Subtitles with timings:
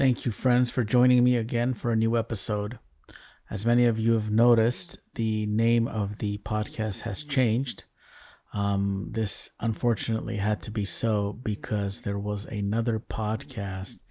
[0.00, 2.78] Thank you, friends, for joining me again for a new episode.
[3.50, 7.84] As many of you have noticed, the name of the podcast has changed.
[8.54, 14.02] Um, this unfortunately had to be so because there was another podcast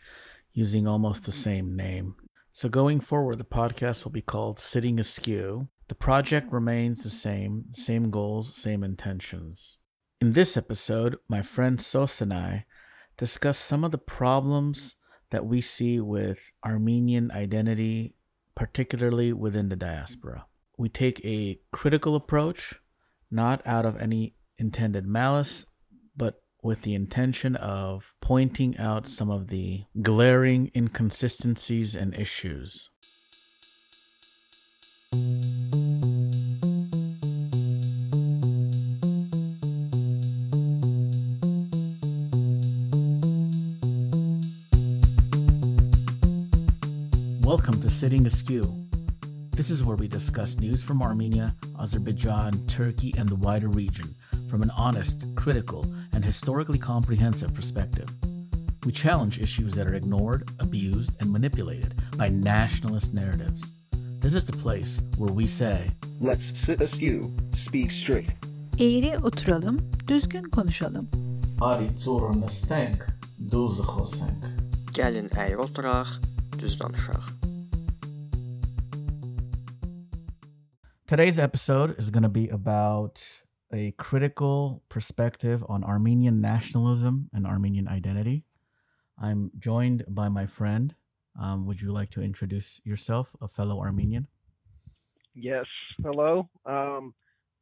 [0.54, 2.14] using almost the same name.
[2.54, 5.70] So, going forward, the podcast will be called Sitting Askew.
[5.88, 9.80] The project remains the same, same goals, same intentions.
[10.22, 12.68] In this episode, my friend Sos and I
[13.18, 14.98] discuss some of the problems
[15.32, 18.16] that we see with Armenian identity,
[18.56, 20.46] particularly within the diaspora.
[20.78, 22.82] We take a critical approach,
[23.30, 25.66] not out of any intended malice,
[26.16, 32.90] but with the intention of pointing out some of the glaring inconsistencies and issues.
[47.50, 48.86] Welcome to Sitting Askew.
[49.50, 54.14] This is where we discuss news from Armenia, Azerbaijan, Turkey, and the wider region
[54.48, 55.84] from an honest, critical,
[56.14, 58.08] and historically comprehensive perspective.
[58.86, 63.64] We challenge issues that are ignored, abused, and manipulated by nationalist narratives.
[64.20, 65.90] This is the place where we say,
[66.22, 68.30] Let's sit askew, speak straight.
[68.78, 71.10] Eğri oturalım, düzgün konuşalım.
[71.62, 73.08] Ari zoruna stenk,
[73.52, 73.84] duzu
[74.94, 76.08] Gelin eğri oturak,
[76.60, 77.22] düz danışaq.
[81.08, 83.44] Today's episode is going to be about
[83.74, 88.44] a critical perspective on Armenian nationalism and Armenian identity.
[89.18, 90.96] I'm joined by my friend.
[91.40, 94.28] Um, would you like to introduce yourself, a fellow Armenian?
[95.34, 95.66] Yes.
[96.04, 96.50] Hello.
[96.66, 97.14] Um,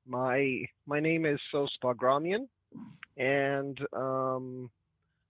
[0.07, 2.47] my my name is Sos Bagramian,
[3.17, 4.71] and um,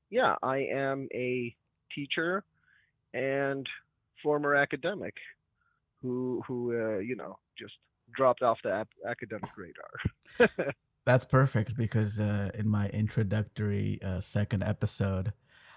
[0.09, 1.55] yeah, I am a
[1.93, 2.43] teacher
[3.17, 3.67] and
[4.23, 5.15] former academic
[6.01, 7.73] who who uh, you know just
[8.15, 10.73] dropped off the ap- academic radar.
[11.05, 15.31] That's perfect because uh, in my introductory uh, second episode,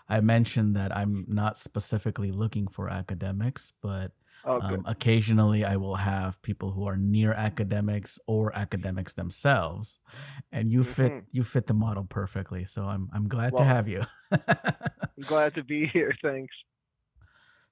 [0.08, 4.10] I mentioned that I'm not specifically looking for academics, but
[4.44, 10.00] oh, um, occasionally I will have people who are near academics or academics themselves,
[10.50, 11.24] and you fit Mhm.
[11.32, 12.64] you fit the model perfectly.
[12.64, 14.02] So I'm I'm glad to have you.
[14.32, 16.12] I'm glad to be here.
[16.22, 16.54] Thanks.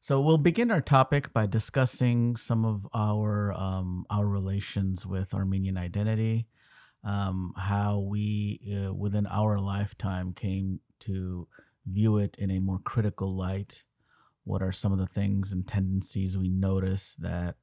[0.01, 5.77] So we'll begin our topic by discussing some of our um, our relations with Armenian
[5.77, 6.47] identity,
[7.05, 11.49] um, how we uh, within our lifetime came to
[11.85, 13.83] view it in a more critical light.
[14.45, 17.57] What are some of the things and tendencies we notice that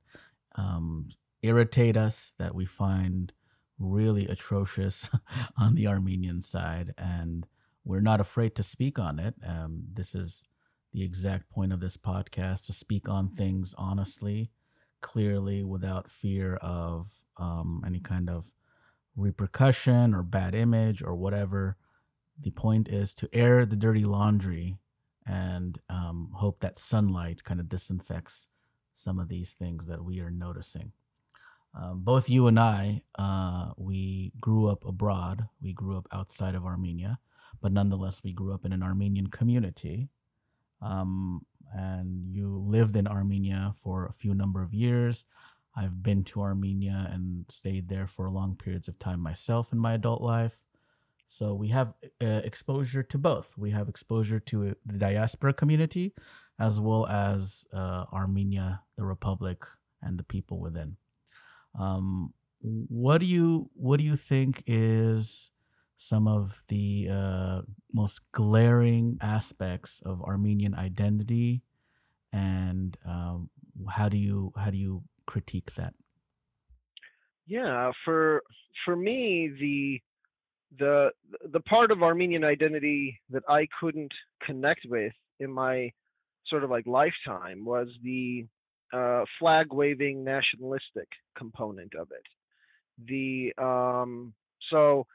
[0.55, 1.07] um,
[1.41, 3.31] irritate us, that we find
[3.79, 5.09] really atrocious
[5.57, 7.47] on the Armenian side, and
[7.85, 9.35] we're not afraid to speak on it.
[9.43, 10.43] Um, this is
[10.95, 14.49] the exact point of this podcast to speak on things honestly,
[15.01, 18.49] clearly, without fear of um, any kind of
[19.17, 21.75] repercussion or bad image or whatever.
[22.39, 24.77] The point is to air the dirty laundry
[25.27, 28.47] and um, hope that sunlight kind of disinfects
[28.93, 30.93] some of these things that we are noticing.
[31.77, 35.49] Um, both you and I, uh, we grew up abroad.
[35.61, 37.19] We grew up outside of Armenia,
[37.61, 40.07] but nonetheless, we grew up in an Armenian community
[40.85, 41.41] um,
[41.73, 45.25] and you lived in Armenia for a few number of years.
[45.75, 49.93] I've been to Armenia and stayed there for long periods of time myself in my
[49.95, 50.63] adult life.
[51.27, 53.57] So we have uh, exposure to both.
[53.57, 56.13] We have exposure to uh, the diaspora community
[56.59, 59.63] as well as uh, Armenia, the republic,
[60.01, 60.97] and the people within.
[61.77, 65.51] Um, what do you what do you think is
[65.95, 67.61] some of the uh,
[67.93, 71.63] most glaring aspects of Armenian identity,
[72.31, 73.49] and um,
[73.89, 75.93] how do you how do you critique that?
[77.47, 78.41] Yeah, for
[78.83, 79.99] for me, the
[80.77, 81.11] the
[81.51, 84.11] the part of Armenian identity that I couldn't
[84.45, 85.91] connect with in my
[86.47, 88.45] sort of like lifetime was the
[88.93, 91.07] uh, flag waving nationalistic
[91.37, 92.25] component of it.
[93.07, 94.33] The um,
[94.71, 95.05] so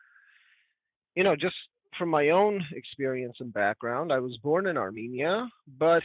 [1.15, 1.57] you know just
[1.99, 5.49] from my own experience and background, I was born in Armenia,
[5.79, 6.03] but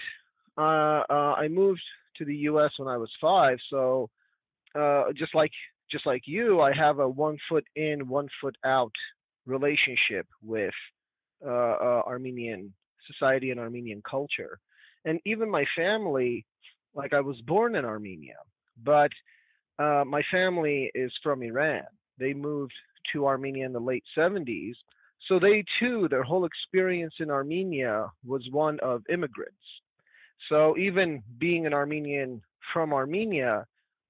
[0.58, 1.82] uh, uh, I moved
[2.18, 2.72] to the U.S.
[2.78, 3.58] when I was five.
[3.70, 4.10] So
[4.74, 5.52] uh, just like
[5.92, 8.92] just like you, I have a one foot in, one foot out
[9.46, 10.74] relationship with
[11.46, 12.74] uh, uh, Armenian
[13.08, 14.60] society and Armenian culture.
[15.06, 16.46] And even my family,
[16.96, 18.38] like I was born in Armenia,
[18.84, 19.12] but
[19.78, 21.84] uh, my family is from Iran.
[22.18, 22.74] They moved
[23.14, 24.74] to Armenia in the late 70s.
[25.28, 29.58] So they too, their whole experience in Armenia was one of immigrants.
[30.50, 32.42] So even being an Armenian
[32.74, 33.66] from Armenia,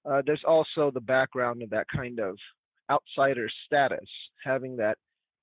[0.05, 2.37] uh, there's also the background of that kind of
[2.89, 4.09] outsider status,
[4.43, 4.97] having that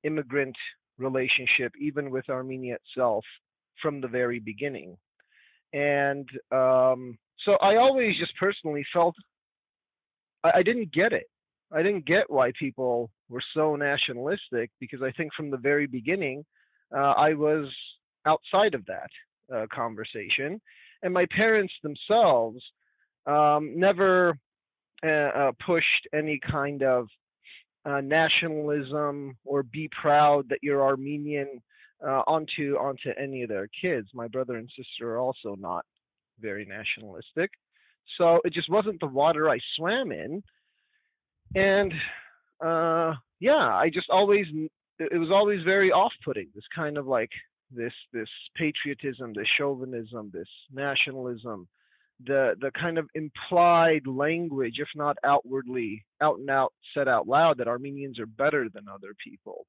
[0.05, 0.57] immigrant
[0.99, 3.25] relationship, even with Armenia itself,
[3.81, 4.97] from the very beginning.
[5.73, 9.17] And um, so I always just personally felt
[10.45, 11.29] I, I didn't get it.
[11.73, 16.45] I didn't get why people were so nationalistic because I think from the very beginning,
[16.95, 17.67] uh, I was
[18.27, 19.11] outside of that
[19.53, 20.61] uh, conversation.
[21.03, 22.63] And my parents themselves
[23.27, 24.39] um, never
[25.05, 27.09] uh, uh pushed any kind of
[27.85, 31.61] uh, nationalism or be proud that you're Armenian
[32.07, 34.09] uh, onto onto any of their kids.
[34.15, 35.85] My brother and sister are also not
[36.41, 37.51] very nationalistic,
[38.19, 40.43] so it just wasn't the water I swam in.
[41.55, 41.93] And
[42.61, 44.47] uh, yeah, I just always
[44.99, 46.49] it was always very off-putting.
[46.55, 47.31] This kind of like
[47.71, 51.69] this this patriotism, this chauvinism, this nationalism,
[52.25, 57.59] the the kind of implied language, if not outwardly out and out said out loud,
[57.59, 59.67] that Armenians are better than other people,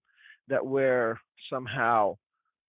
[0.48, 1.18] that we're
[1.50, 2.16] somehow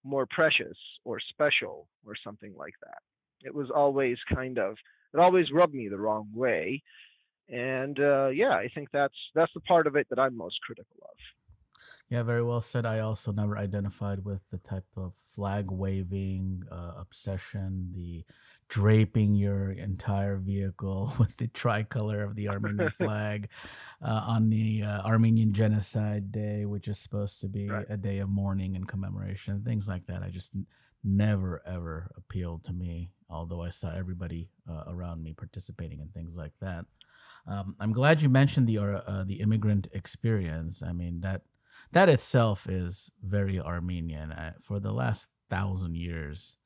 [0.04, 2.98] more precious or special or something like that.
[3.42, 4.76] It was always kind of
[5.12, 6.82] it always rubbed me the wrong way,
[7.48, 10.96] and uh, yeah, I think that's that's the part of it that I'm most critical
[11.02, 11.16] of.
[12.10, 12.84] Yeah, very well said.
[12.86, 18.24] I also never identified with the type of flag waving uh, obsession, the
[18.68, 23.48] draping your entire vehicle with the tricolor of the Armenian flag
[24.02, 27.86] uh, on the uh, Armenian Genocide Day, which is supposed to be Right.
[27.88, 30.22] a day of mourning and commemoration, things like that.
[30.22, 30.52] I just
[31.04, 36.36] never ever appealed to me, although I saw everybody uh, around me participating in things
[36.36, 36.86] like that.
[37.46, 40.82] Um, I'm glad you mentioned the uh, uh, the immigrant experience.
[40.82, 41.42] I mean that
[41.92, 44.32] that itself is very Armenian.
[44.32, 46.56] Uh, for the last thousand years,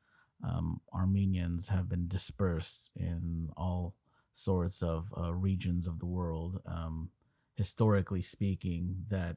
[0.47, 3.95] um, Armenians have been dispersed in all
[4.33, 6.61] sorts of uh, regions of the world.
[6.65, 7.11] Um,
[7.57, 9.37] historically speaking, that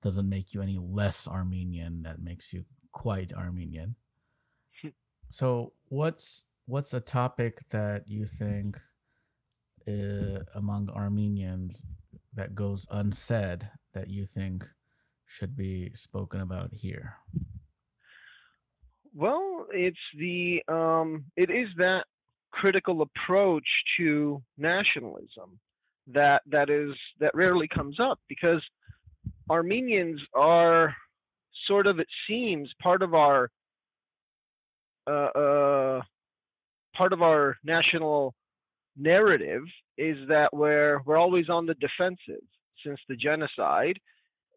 [0.00, 2.02] doesn't make you any less Armenian.
[2.02, 3.96] That makes you quite Armenian.
[5.30, 8.78] So, what's what's a topic that you think
[9.86, 11.84] uh, among Armenians
[12.34, 14.64] that goes unsaid that you think
[15.26, 17.16] should be spoken about here?
[19.14, 22.06] Well, it's the um, it is that
[22.50, 23.66] critical approach
[23.98, 25.58] to nationalism
[26.06, 28.62] that that is that rarely comes up because
[29.50, 30.94] Armenians are
[31.66, 33.50] sort of it seems part of our
[35.08, 36.02] uh, uh,
[36.94, 38.34] part of our national
[38.96, 39.62] narrative
[39.96, 42.44] is that we're we're always on the defensive
[42.84, 43.98] since the genocide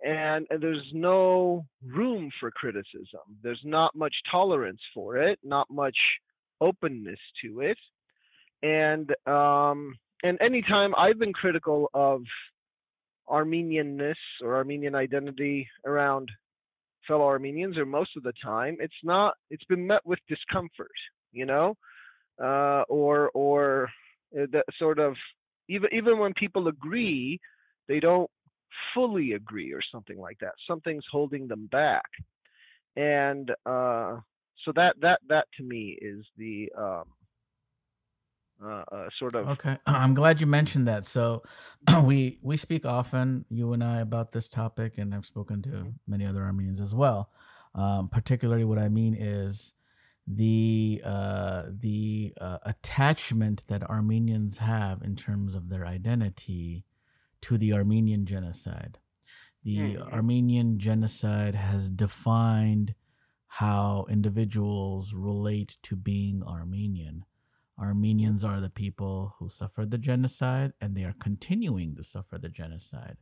[0.04, 3.22] and, and there's no room for criticism.
[3.44, 5.98] There's not much tolerance for it not much
[6.60, 7.78] openness to it.
[8.64, 12.22] And um and anytime i've been critical of
[13.28, 16.30] armenianness or armenian identity around
[17.12, 21.00] fellow armenians or most of the time it's not it's been met with discomfort
[21.32, 21.76] you know?
[22.42, 23.90] Uh or or
[24.38, 25.16] uh, that sort of
[25.68, 27.40] even even when people agree
[27.88, 28.30] they don't
[28.94, 30.54] fully agree or something like that.
[30.68, 32.10] Something's holding them back.
[32.96, 34.20] And uh
[34.64, 37.06] so that that that to me is the um
[38.64, 41.06] uh, uh sort of Okay, I'm glad you mentioned that.
[41.06, 41.44] So,
[42.04, 46.26] we we speak often, you and I, about this topic, and I've spoken to many
[46.26, 47.30] other Armenians as well.
[47.74, 49.74] Um, particularly, what I mean is
[50.28, 56.86] the uh, the uh, attachment that Armenians have in terms of their identity
[57.42, 59.00] to the Armenian genocide.
[59.64, 60.14] The Mhm.
[60.14, 62.96] Armenian genocide has defined
[63.48, 67.26] how individuals relate to being Armenian.
[67.82, 72.50] Armenians are the people who suffered the genocide and they are continuing to suffer the
[72.50, 73.18] genocide.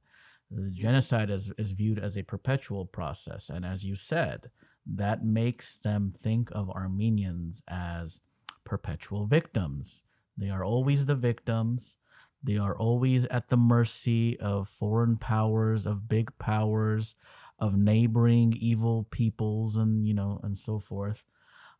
[0.51, 3.49] The genocide is, is viewed as a perpetual process.
[3.49, 4.49] And as you said,
[4.85, 8.21] that makes them think of Armenians as
[8.65, 10.03] perpetual victims.
[10.37, 11.95] They are always the victims.
[12.43, 17.15] They are always at the mercy of foreign powers, of big powers,
[17.59, 21.25] of neighboring evil peoples, and you know, and so forth.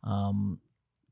[0.04, 0.58] Um,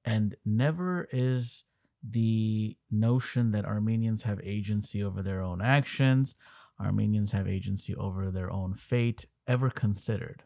[0.09, 1.65] and never is
[2.03, 6.37] the notion that Armenians have agency over their own actions,
[6.81, 10.45] Armenians have agency over their own fate ever considered.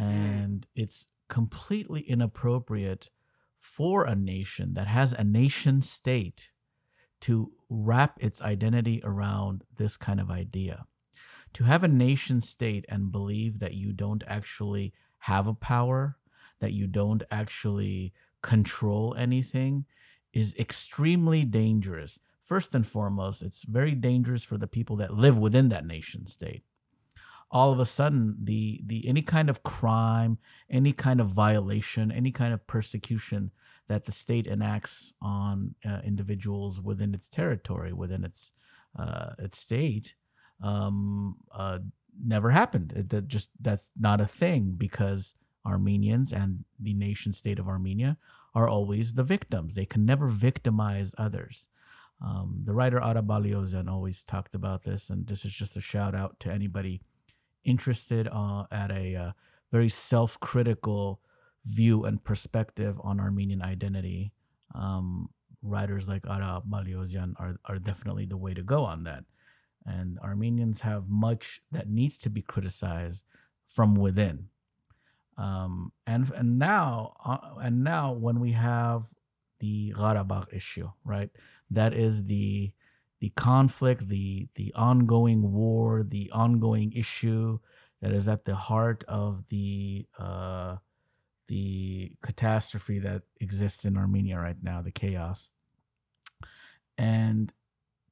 [0.00, 0.04] Mm.
[0.04, 3.10] And it's completely inappropriate
[3.56, 6.52] for a nation that has a nation state
[7.20, 10.86] to wrap its identity around this kind of idea.
[11.54, 16.16] To have a nation state and believe that you don't actually have a power,
[16.60, 19.84] that you don't actually control anything
[20.32, 22.18] is extremely dangerous.
[22.42, 26.62] First and foremost, it's very dangerous for the people that live within that nation state.
[27.50, 30.38] All of a sudden, the the any kind of crime,
[30.70, 33.52] any kind of violation, any kind of persecution
[33.88, 38.52] that the state enacts on uh, individuals within its territory, within its
[38.98, 40.14] uh, its state,
[40.62, 41.78] um, uh,
[42.22, 42.92] never happened.
[42.94, 45.34] It, that just that's not a thing because
[45.68, 48.16] Armenians and the nation state of Armenia
[48.54, 49.74] are always the victims.
[49.74, 51.68] They can never victimize others.
[52.20, 56.14] Um, the writer Ara Baliozian always talked about this, and this is just a shout
[56.14, 57.00] out to anybody
[57.64, 59.32] interested uh, at a uh,
[59.70, 61.20] very self critical
[61.64, 64.32] view and perspective on Armenian identity.
[64.74, 65.28] Um,
[65.62, 69.24] writers like Ara Baliozian are, are definitely the way to go on that.
[69.84, 73.24] And Armenians have much that needs to be criticized
[73.66, 74.48] from within.
[75.38, 79.14] Um, and and now uh, and now when we have
[79.60, 81.30] the Karabakh issue, right?
[81.70, 82.74] That is the
[83.20, 87.60] the conflict, the the ongoing war, the ongoing issue
[88.02, 90.78] that is at the heart of the uh,
[91.48, 95.52] the catastrophe that exists in Armenia right now, the chaos.
[96.96, 97.52] And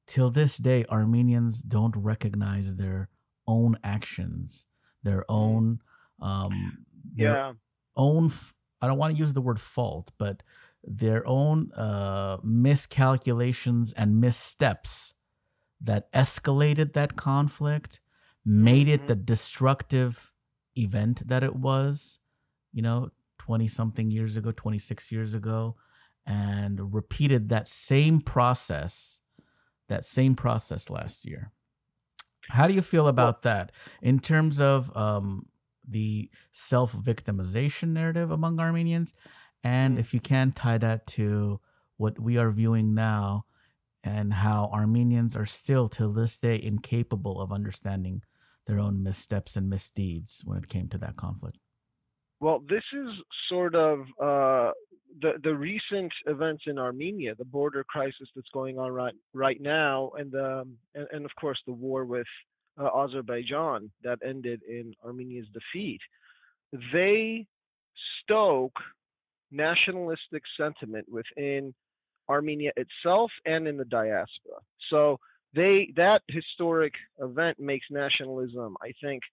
[0.07, 3.09] till this day, Armenians don't recognize their
[3.47, 4.67] own actions,
[5.03, 5.29] their Mm.
[5.29, 5.81] own,
[6.21, 6.85] um,
[7.15, 7.53] their Yeah.
[7.95, 8.31] own.
[8.81, 10.43] I don't want to use the word fault, but
[10.83, 15.13] their own uh, miscalculations and missteps
[15.81, 17.99] that escalated that conflict,
[18.45, 19.07] made it Mhm.
[19.07, 20.31] the destructive
[20.75, 22.19] event that it was.
[22.71, 23.09] You know,
[23.39, 25.75] twenty something years ago, twenty six years ago,
[26.25, 29.21] and repeated that same process,
[29.87, 31.51] that same process last year.
[32.49, 33.71] How do you feel about that
[34.01, 35.47] in terms of um,
[35.87, 39.13] the self victimization narrative among Armenians?
[39.63, 41.59] And mm, if you can tie that to
[41.97, 43.45] what we are viewing now
[44.03, 48.21] and how Armenians are still till this day incapable of understanding
[48.67, 51.57] their own missteps and misdeeds when it came to that conflict.
[52.39, 53.09] well, this is
[53.49, 54.71] sort of uh,
[55.21, 60.11] the the recent events in Armenia, the border crisis that's going on right right now,
[60.17, 62.27] and um, and, and of course the war with
[62.77, 66.01] uh, Azerbaijan that ended in Armenia's defeat.
[66.93, 67.45] They
[68.21, 68.79] stoke
[69.51, 71.73] nationalistic sentiment within
[72.29, 74.59] Armenia itself and in the diaspora.
[74.89, 75.19] So
[75.53, 79.23] they that historic event makes nationalism, I think,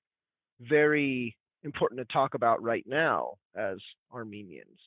[0.60, 3.78] very important to talk about right now as
[4.12, 4.78] Armenians.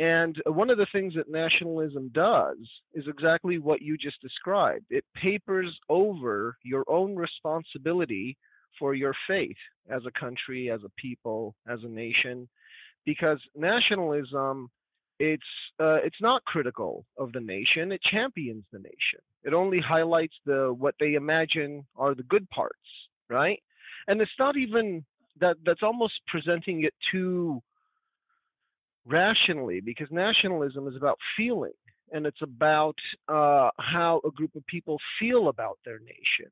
[0.00, 2.56] And one of the things that nationalism does
[2.94, 4.86] is exactly what you just described.
[4.90, 8.36] It papers over your own responsibility
[8.78, 9.56] for your fate
[9.88, 12.48] as a country, as a people, as a nation,
[13.04, 14.70] because nationalism
[15.20, 15.42] it's
[15.78, 17.92] uh, it's not critical of the nation.
[17.92, 19.20] It champions the nation.
[19.44, 22.80] It only highlights the what they imagine are the good parts
[23.28, 23.62] right?
[24.08, 25.04] And it's not even
[25.40, 27.62] that that's almost presenting it too
[29.06, 31.72] rationally because nationalism is about feeling
[32.12, 32.96] and it's about
[33.28, 36.50] uh, how a group of people feel about their nation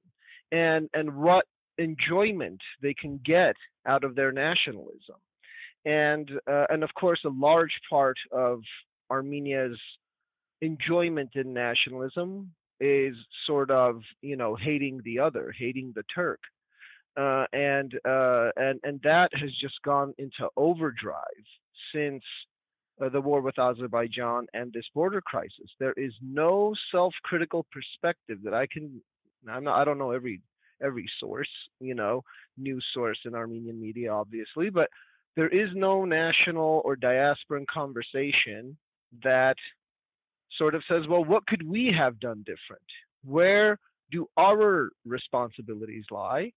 [0.50, 1.46] and and what
[1.78, 3.56] enjoyment they can get
[3.86, 5.16] out of their nationalism.
[5.84, 8.60] And uh, and of course a large part of
[9.10, 9.78] Armenia's
[10.60, 13.14] enjoyment in nationalism is
[13.46, 16.40] sort of you know hating the other hating the Turk.
[17.14, 21.46] Uh, and uh, and and that has just gone into overdrive
[21.94, 22.22] since
[23.00, 25.70] uh, the war with Azerbaijan and this border crisis.
[25.78, 29.00] There is no self-critical perspective that I can.
[29.48, 29.80] I'm not.
[29.80, 30.40] I don't know every
[30.82, 31.48] every source,
[31.80, 32.22] you know,
[32.58, 34.90] news source in Armenian media, obviously, but
[35.36, 38.76] there is no national or diasporan conversation
[39.22, 39.56] that
[40.58, 42.82] sort of says, well, what could we have done different?
[43.24, 43.78] Where
[44.10, 46.52] do our responsibilities lie?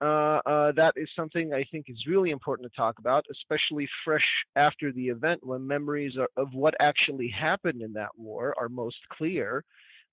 [0.00, 4.26] Uh, uh, that is something I think is really important to talk about, especially fresh
[4.54, 8.98] after the event when memories are, of what actually happened in that war are most
[9.10, 9.64] clear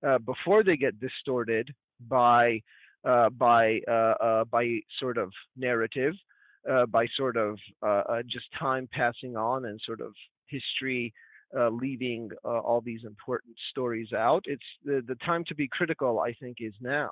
[0.06, 1.74] uh, before they get distorted
[2.08, 2.62] by
[3.04, 6.16] uh, by uh, uh, by sort of narrative,
[6.88, 7.60] by sort of
[8.26, 10.14] just time passing on and sort of
[10.48, 11.14] history
[11.56, 14.44] uh, leaving uh, all these important stories out.
[14.48, 17.12] It's the, the time to be critical, I think, is now.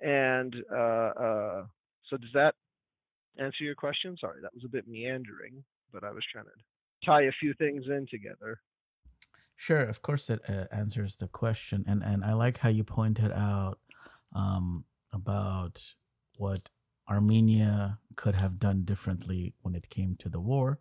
[0.00, 1.62] And uh,
[2.12, 2.54] so, does that
[3.38, 4.16] answer your question?
[4.20, 7.84] Sorry, that was a bit meandering, but I was trying to tie a few things
[7.86, 8.60] in together.
[9.56, 13.32] Sure, of course, it uh, answers the question, and and I like how you pointed
[13.32, 13.78] out
[14.34, 15.94] um, about
[16.36, 16.68] what
[17.08, 20.80] Armenia could have done differently when it came to the war.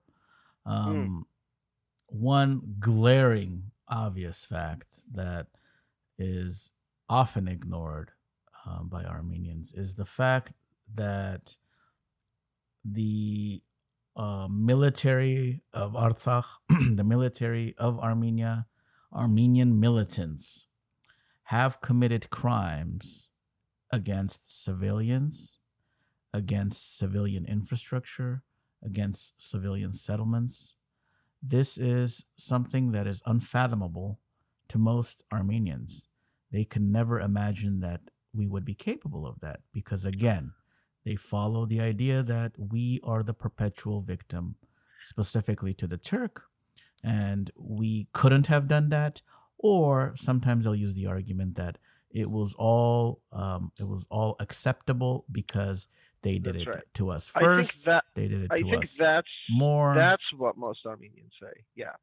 [0.67, 0.71] Mm.
[0.71, 1.25] Um,
[2.07, 5.47] one glaring, obvious fact that
[6.17, 6.73] is
[7.07, 8.11] often ignored
[8.65, 10.53] um, by Armenians is the fact
[10.95, 11.57] that
[12.83, 13.61] the
[14.15, 16.45] uh, military of Artsakh,
[16.95, 18.67] the military of Armenia,
[19.13, 20.67] Armenian militants
[21.45, 23.29] have committed crimes
[23.91, 25.57] against civilians,
[26.33, 28.43] against civilian infrastructure,
[28.83, 30.75] against civilian settlements.
[31.43, 34.19] This is something that is unfathomable
[34.69, 36.07] to most Armenians.
[36.51, 38.01] They can never imagine that
[38.33, 40.53] we would be capable of that because, again,
[41.03, 44.55] they follow the idea that we are the perpetual victim,
[45.01, 46.43] specifically to the Turk,
[47.03, 49.21] and we couldn't have done that.
[49.57, 51.77] Or sometimes they'll use the argument that
[52.09, 55.87] it was all um, it was all acceptable because
[56.23, 56.83] they did That's it right.
[56.95, 57.85] to us first.
[57.85, 59.93] that they did it I to think us that's more.
[59.95, 61.63] that's what most Armenians say.
[61.75, 61.93] Yeah,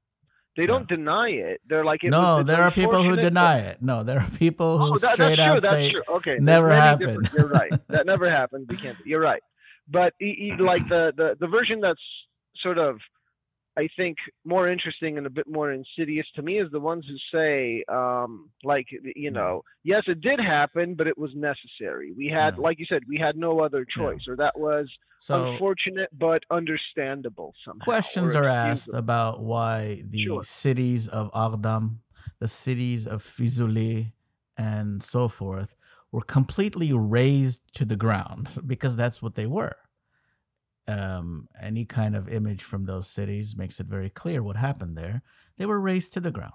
[0.59, 1.61] they don't deny it.
[1.69, 3.81] They're like, it no, was, there are people who deny it.
[3.81, 5.45] No, there are people who oh, that, straight true.
[5.45, 5.95] out say.
[6.09, 7.23] Okay, never happened.
[7.23, 7.73] different- You're right.
[7.87, 8.67] That never happened.
[8.69, 8.99] We can't.
[9.05, 9.41] You're right.
[9.89, 12.03] But e- e- like the, the the version that's
[12.61, 12.99] sort of
[13.79, 17.17] I think more interesting and a bit more insidious to me is the ones who
[17.39, 22.11] say, um, like, you know, yes, it did happen, but it was necessary.
[22.13, 22.63] We had, Yeah.
[22.67, 24.87] like you said, we had no other choice, or that was
[25.21, 25.53] so.
[25.53, 27.85] unfortunate but understandable somehow.
[27.85, 30.43] questions are asked about why the Sure.
[30.43, 31.99] cities of Agdam,
[32.41, 34.13] the cities of Fizuli,
[34.57, 35.77] and so forth
[36.11, 39.77] were completely razed to the ground because that's what they were.
[40.89, 45.23] Um, any kind of image from those cities makes it very clear what happened there.
[45.59, 46.55] They were razed to the ground.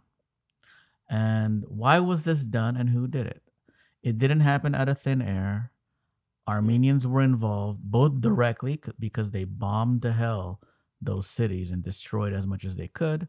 [1.10, 3.44] And why was this done and who did it?
[4.02, 5.72] It didn't happen out of thin air.
[6.48, 10.60] Armenians were involved both directly because they bombed to hell
[11.00, 13.28] those cities and destroyed as much as they could.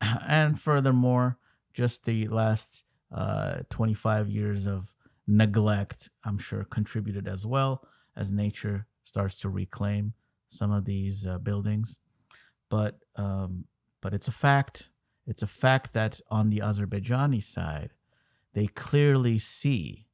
[0.26, 1.38] And furthermore,
[1.74, 4.94] just the last uh, 25 years of
[5.26, 10.14] neglect, I'm sure, contributed as well as nature starts to reclaim
[10.50, 11.98] some of these uh, buildings.
[12.68, 13.64] But um,
[14.00, 14.90] but it's a fact.
[15.26, 17.92] It's a fact that on the Azerbaijani side,
[18.54, 20.06] they clearly see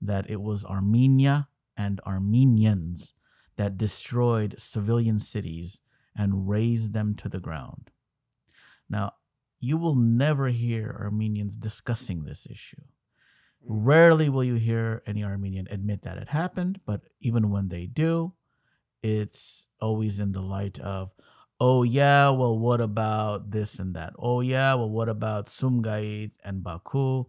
[0.00, 3.14] that it was Armenia and Armenians
[3.56, 5.80] that destroyed civilian cities
[6.16, 7.90] and razed them to the ground.
[8.88, 9.12] Now,
[9.58, 12.82] you will never hear Armenians discussing this issue.
[13.62, 18.34] Rarely will you hear any Armenian admit that it happened, but even when they do,
[19.06, 21.14] it's always in the light of,
[21.60, 24.12] oh, yeah, well, what about this and that?
[24.18, 27.24] Oh, yeah, well, what about Sumgait and Baku?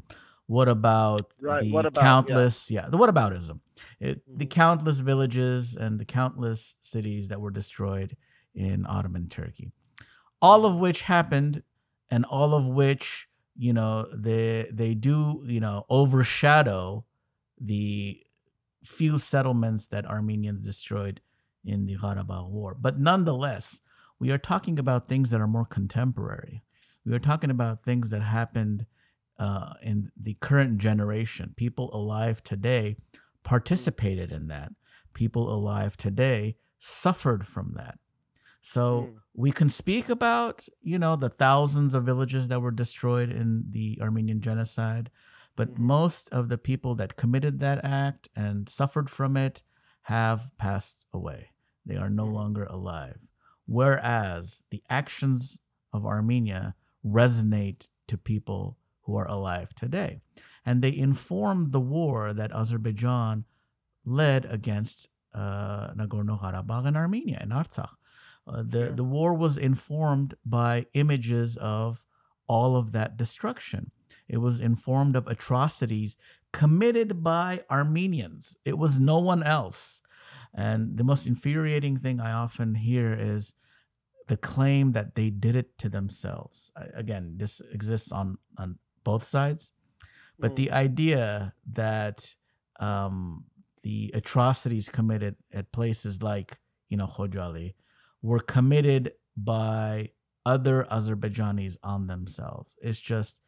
[0.48, 2.88] What about Right, the what about- countless, yeah.
[2.90, 3.60] the whataboutism?
[4.00, 4.50] It, the Mhm.
[4.50, 8.16] countless villages and the countless cities that were destroyed
[8.56, 9.72] in Ottoman Turkey,
[10.42, 11.64] all of which happened,
[12.10, 13.28] and all of which
[13.60, 17.04] you know they they do you know overshadow
[17.60, 18.24] the
[18.84, 21.20] few settlements that Armenians destroyed
[21.68, 22.76] in the Karabakh War.
[22.80, 23.82] But nonetheless,
[24.20, 26.64] we are talking about things that are more contemporary.
[27.06, 28.86] We are talking about things that happened
[29.38, 31.54] uh, in the current generation.
[31.56, 32.98] People alive today
[33.44, 34.72] participated in that.
[35.14, 38.00] People alive today suffered from that.
[38.62, 39.16] So Mm.
[39.34, 44.00] we can speak about, you know, the thousands of villages that were destroyed in the
[44.02, 45.10] Armenian genocide,
[45.56, 45.78] but Mhm.
[45.80, 49.64] most of the people that committed that act and suffered from it
[50.04, 51.52] have passed away.
[51.88, 53.28] They are no longer alive.
[53.66, 55.60] Whereas the actions
[55.94, 60.22] of Armenia resonate to people who are alive today.
[60.66, 63.46] And they informed the war that Azerbaijan
[64.06, 67.96] led against uh, Nagorno Karabakh and Armenia and Artsakh.
[68.46, 68.92] Uh, the, Yeah.
[68.92, 72.06] the war was informed by images of
[72.48, 73.92] all of that destruction.
[74.28, 76.18] It was informed of atrocities
[76.54, 78.58] committed by Armenians.
[78.66, 80.02] It was no one else.
[80.58, 83.54] And the most infuriating thing I often hear is
[84.28, 86.72] the claim that they did it to themselves.
[86.76, 89.72] I- Again, this exists on, on both sides.
[90.40, 90.56] But Mm.
[90.56, 92.36] the idea that
[92.80, 93.46] um,
[93.84, 97.74] the atrocities committed at places like, you know, Khojali
[98.22, 100.12] were committed by
[100.46, 102.76] other Azerbaijanis on themselves.
[102.82, 103.42] It's just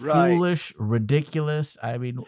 [0.00, 0.30] Right.
[0.30, 1.76] foolish, ridiculous.
[1.82, 2.18] I mean,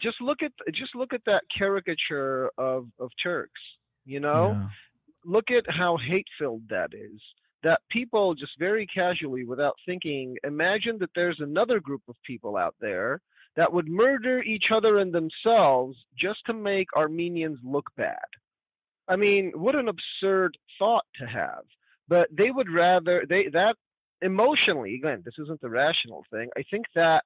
[0.00, 3.60] just look at just look at that caricature of of Turks.
[4.04, 4.68] You know, yeah.
[5.24, 7.20] look at how hate filled that is.
[7.62, 12.74] That people just very casually, without thinking, imagine that there's another group of people out
[12.80, 13.22] there
[13.56, 18.18] that would murder each other and themselves just to make Armenians look bad.
[19.08, 21.62] I mean, what an absurd thought to have.
[22.06, 23.76] But they would rather they that
[24.20, 26.50] emotionally, again, this isn't the rational thing.
[26.56, 27.24] I think that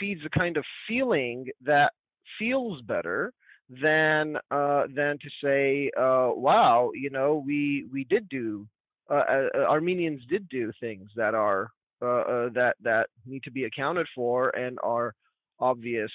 [0.00, 1.92] feeds a kind of feeling that
[2.38, 3.32] feels better
[3.68, 8.66] than uh, than to say, uh, "Wow, you know, we we did do
[9.10, 11.70] uh, uh, uh, Armenians did do things that are
[12.02, 15.14] uh, that that need to be accounted for and are
[15.60, 16.10] obvious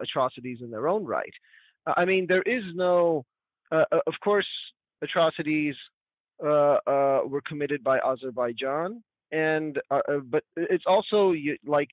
[0.00, 1.32] atrocities in their own right."
[1.86, 3.26] I mean, there is no,
[3.70, 4.48] of course,
[5.02, 5.76] atrocities
[6.40, 9.78] were committed by Azerbaijan, and
[10.24, 11.34] but it's also
[11.66, 11.90] like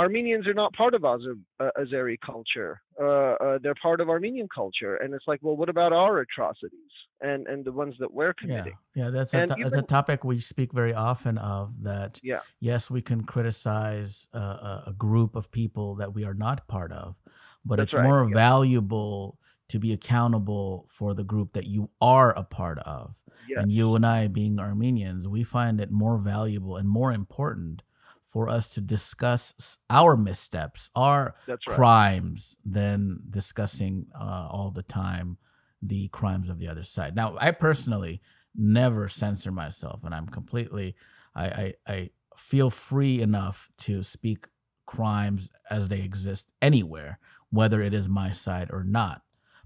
[0.00, 2.80] Armenians are not part of Azer, uh, Azeri culture.
[2.98, 3.04] Uh,
[3.44, 7.46] uh, they're part of Armenian culture, and it's like, well, what about our atrocities and
[7.46, 8.76] and the ones that we're committing?
[8.94, 11.82] yeah, yeah that's a, to- that's a topic we speak very often of.
[11.82, 16.34] That yeah, yes, we can criticize a, a, a group of people that we are
[16.46, 17.16] not part of,
[17.64, 18.04] but that's it's right.
[18.04, 23.22] more Yeah, valuable to be accountable for the group that you are a part of.
[23.48, 27.82] yeah, And you and I, being Armenians, we find it more valuable and more important
[28.30, 31.58] for us to discuss our missteps, our right.
[31.66, 35.36] crimes, than discussing uh, all the time
[35.82, 37.16] the crimes of the other side.
[37.16, 38.20] Now, I personally
[38.54, 40.94] never censor myself, and I'm completely,
[41.34, 44.46] I, I, I feel free enough to speak
[44.86, 47.18] crimes as they exist anywhere,
[47.50, 49.22] whether it is my side or not.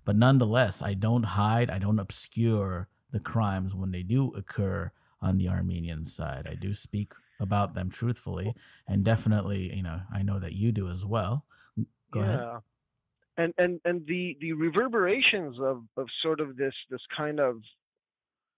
[0.06, 5.36] But nonetheless, I don't hide, I don't obscure the crimes when they do occur on
[5.36, 6.46] the Armenian side.
[6.50, 8.54] I do speak about them truthfully,
[8.86, 11.44] and definitely, you know, I know that you do as well.
[12.10, 12.40] Go ahead.
[12.40, 12.58] Yeah,
[13.36, 17.62] and and and the the reverberations of of sort of this this kind of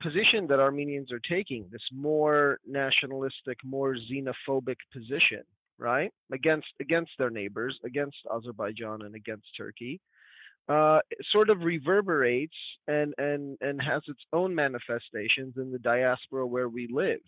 [0.03, 5.43] position that Armenians are taking, this more nationalistic, more xenophobic position,
[5.79, 10.01] right, against against their neighbors, against Azerbaijan and against Turkey,
[10.69, 11.01] uh,
[11.33, 12.57] sort of reverberates
[12.89, 17.21] and and and has its own manifestations in the diaspora where we live.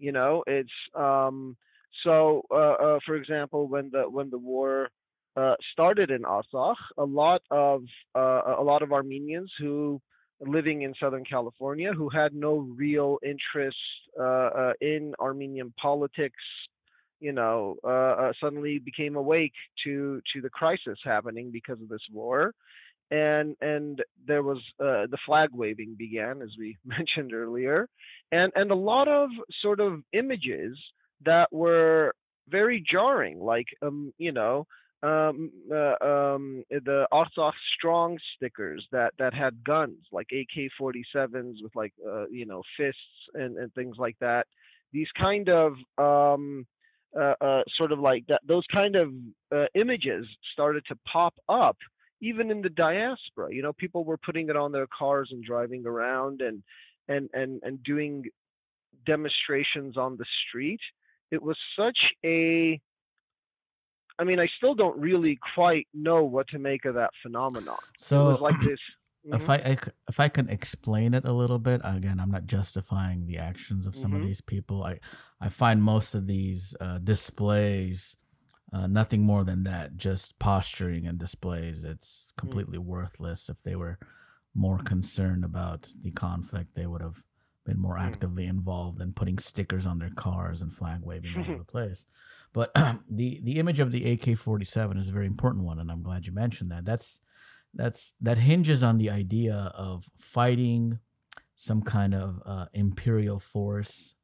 [0.00, 1.56] You know, it's um,
[2.04, 2.42] so.
[2.50, 4.88] Uh, uh, for example, when the when the war
[5.36, 7.84] uh, started in Artsakh, a lot of
[8.16, 10.00] uh, a lot of Armenians who
[10.40, 13.76] living in Southern California who had no real interest
[14.80, 16.42] in Armenian politics,
[17.20, 19.52] you know, uh, uh, suddenly became awake
[19.84, 22.54] to to the crisis happening because of this war,
[23.10, 27.88] and and there was uh, the flag waving began, as we mentioned earlier,
[28.32, 30.78] and and a lot of sort of images
[31.24, 32.14] that were
[32.48, 34.66] very jarring, like um, you know
[35.02, 41.94] um, uh, um, the Artsakh strong stickers that that had guns like AK-47s with like
[42.06, 43.00] uh, you know fists
[43.34, 44.46] and, and things like that.
[44.92, 46.66] These kind of um,
[47.18, 48.42] uh, uh, sort of like that.
[48.46, 49.12] Those kind of
[49.54, 51.76] uh, images started to pop up
[52.20, 53.52] even in the diaspora.
[53.54, 56.62] You know, people were putting it on their cars and driving around and
[57.08, 58.24] and and and doing
[59.06, 60.80] demonstrations on the street.
[61.30, 62.80] It was such a
[64.18, 67.78] I mean, I still don't really quite know what to make of that phenomenon.
[68.12, 68.78] It So, was like this.
[69.32, 69.76] if Mhm, I,
[70.08, 73.96] if I can explain it a little bit, again, I'm not justifying the actions of
[73.96, 74.84] some of mhm, these people.
[74.84, 74.98] I
[75.40, 78.16] I find most of these uh, displays
[78.72, 81.84] uh, nothing more than that, just posturing and displays.
[81.84, 83.48] It's mm, completely worthless.
[83.48, 83.98] If they were
[84.54, 87.22] more concerned about the conflict, they would have
[87.64, 88.02] been more mm.
[88.02, 92.06] actively involved than putting stickers on their cars and flag waving all over the place.
[92.52, 92.72] But
[93.10, 96.32] the the image of the AK-47 is a very important one, and I'm glad you
[96.32, 96.84] mentioned that.
[96.84, 97.20] That's
[97.74, 100.98] that's that hinges on the idea of fighting
[101.54, 104.14] some kind of uh, imperial force,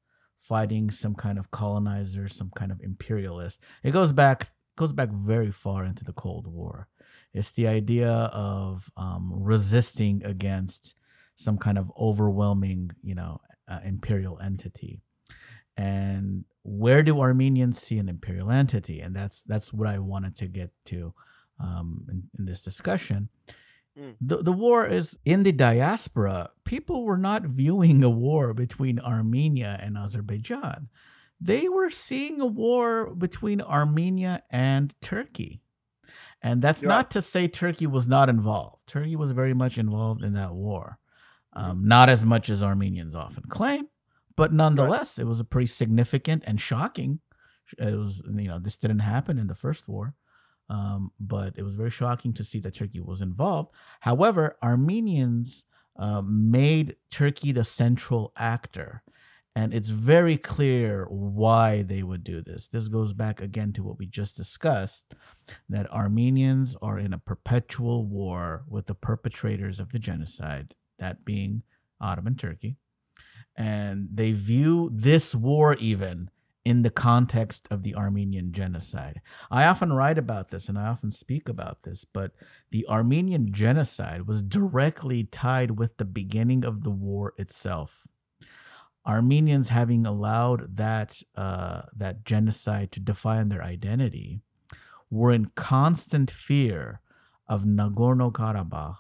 [0.48, 3.61] fighting some kind of colonizer, some kind of imperialist.
[3.82, 6.88] It goes back goes back very far into the Cold War.
[7.32, 10.94] It's the idea of um, resisting against
[11.35, 15.00] some kind of overwhelming, you know, uh, imperial entity.
[15.76, 19.00] And where do Armenians see an imperial entity?
[19.00, 21.12] And that's that's what I wanted to get to
[21.61, 23.28] um, in, in this discussion.
[23.98, 24.16] Mm.
[24.20, 26.50] The, the war is in the diaspora.
[26.64, 30.88] People were not viewing a war between Armenia and Azerbaijan.
[31.40, 35.61] They were seeing a war between Armenia and Turkey.
[36.42, 36.88] And that's Yeah.
[36.90, 38.87] not to say Turkey was not involved.
[38.87, 40.98] Turkey was very much involved in that war.
[41.56, 41.62] Mhm.
[41.62, 43.88] Um, not as much as Armenians often claim,
[44.37, 47.20] but nonetheless, it was a pretty significant and shocking.
[47.78, 50.14] It was, you know, this didn't happen in the first war,
[50.68, 53.70] um, but it was very shocking to see that Turkey was involved.
[54.00, 55.64] However, Armenians
[55.96, 59.02] uh, made Turkey the central actor.
[59.55, 62.68] And it's very clear why they would do this.
[62.68, 65.14] This goes back again to what we just discussed
[65.70, 71.62] that Armenians are in a perpetual war with the perpetrators of the genocide, that being
[72.00, 72.76] Ottoman Turkey.
[73.57, 76.31] and they view this war even
[76.66, 79.20] in the context of the Armenian genocide.
[79.52, 82.33] I often write about this and I often speak about this, but
[82.72, 88.09] the Armenian genocide was directly tied with the beginning of the war itself.
[89.07, 94.40] Armenians having allowed that uh, that genocide to define their identity
[95.09, 97.00] were in constant fear
[97.46, 98.96] of Nagorno Karabakh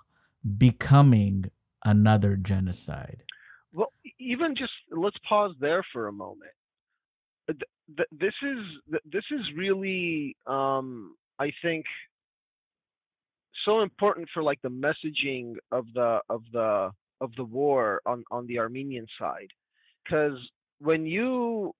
[0.56, 1.46] becoming
[1.84, 3.24] another genocide.
[3.72, 6.52] Well, even just let's pause there for a moment.
[7.48, 7.58] Th-
[7.96, 8.58] th- This is
[8.90, 11.86] th- this is really, um, I think,
[13.66, 18.46] so important for like the messaging of the of the of the war on on
[18.46, 19.50] the Armenian side,
[20.04, 20.38] because
[20.80, 21.72] when you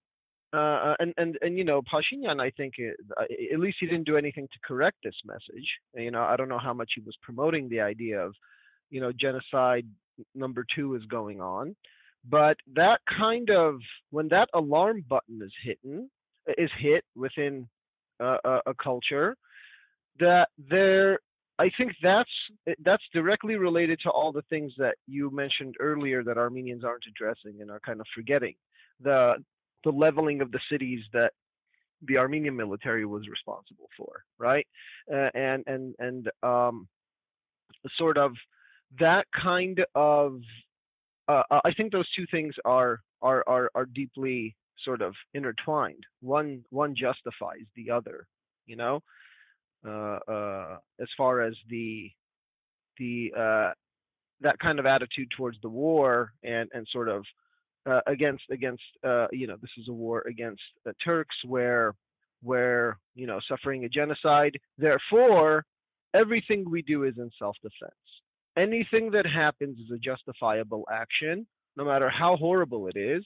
[0.55, 3.87] uh, uh, and and and you know Pashinyan, I think it, uh, at least he
[3.87, 5.69] didn't do anything to correct this message.
[5.95, 8.35] You know, I don't know how much he was promoting the idea of,
[8.91, 9.87] you know, genocide
[10.35, 11.77] number two is going on,
[12.29, 16.11] but that kind of when that alarm button is hidden
[16.59, 17.69] is hit within
[18.21, 19.37] uh, a, a culture,
[20.19, 21.19] that there.
[21.59, 22.31] I think that's
[22.81, 27.63] that's directly related to all the things that you mentioned earlier that Armenians aren't addressing
[27.63, 28.55] and are kind of forgetting.
[29.01, 29.37] The
[29.85, 31.33] the leveling of the cities that
[32.03, 34.67] the Armenian military was responsible for, right?
[35.11, 36.89] Uh, and and and um,
[37.97, 38.33] sort of
[39.01, 40.41] that kind of
[41.29, 46.05] uh, uh, I think those two things are are are are deeply sort of intertwined.
[46.21, 48.27] One one justifies the other,
[48.67, 49.03] you know.
[49.87, 52.11] Uh, uh, as far as the
[52.99, 53.71] the uh,
[54.41, 57.25] that kind of attitude towards the war and and sort of
[57.87, 61.95] uh, against against uh, you know this is a war against the Turks where
[62.43, 64.59] where you know suffering a genocide.
[64.79, 65.65] Therefore,
[66.15, 67.93] everything we do is in self-defense.
[68.57, 73.25] Anything that happens is a justifiable action, no matter how horrible it is,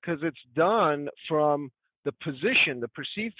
[0.00, 1.70] because it's done from
[2.04, 3.34] the position, the perceived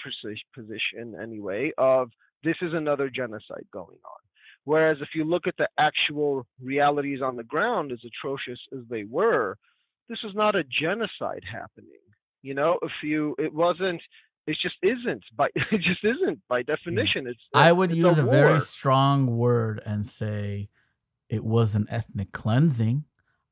[0.53, 2.09] position anyway, of
[2.43, 4.19] this is another genocide going on.
[4.65, 9.05] Whereas if you look at the actual realities on the ground, as atrocious as they
[9.05, 9.57] were,
[10.09, 12.01] this is not a genocide happening.
[12.41, 14.01] You know, if you, it wasn't,
[14.45, 17.27] it just isn't by, it just isn't by definition.
[17.27, 18.33] It's, I would it's use a, war.
[18.33, 20.67] very strong word and say
[21.29, 23.05] it was an ethnic cleansing.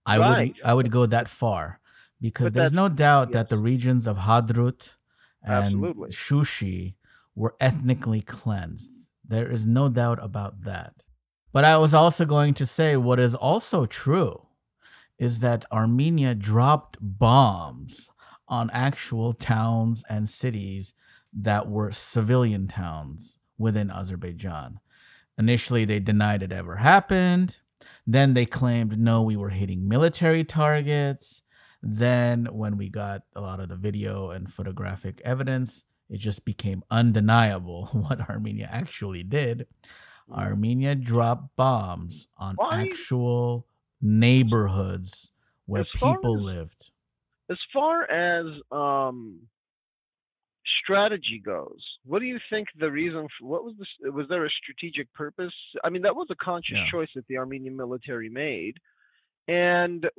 [0.06, 0.54] I Right.
[0.56, 1.80] would I would go that far
[2.22, 3.34] because But there's no doubt yes.
[3.34, 4.96] that the regions of Hadrut
[5.44, 6.10] and Absolutely.
[6.10, 6.96] Shushi
[7.36, 9.10] were ethnically cleansed.
[9.28, 11.04] There is no doubt about that.
[11.52, 14.48] But I was also going to say what is also true
[15.18, 18.10] is that Armenia dropped bombs
[18.48, 20.94] on actual towns and cities
[21.34, 24.80] that were civilian towns within Azerbaijan.
[25.38, 27.58] Initially, they denied it ever happened.
[28.08, 31.42] Then they claimed, no, we were hitting military targets.
[31.82, 36.84] Then, when we got a lot of the video and photographic evidence, it just became
[36.90, 39.68] undeniable what Armenia actually did.
[40.32, 43.68] Armenia dropped bombs on Why- actual
[44.02, 45.32] neighborhoods
[45.66, 46.92] where people as- lived.
[47.50, 49.42] as far as um
[50.84, 51.82] strategy goes.
[52.06, 55.54] What do you think the reason for, what was this was there a strategic purpose?
[55.84, 56.92] I mean that was a conscious Yeah.
[56.92, 58.78] choice that the armenian military made.
[59.48, 60.10] And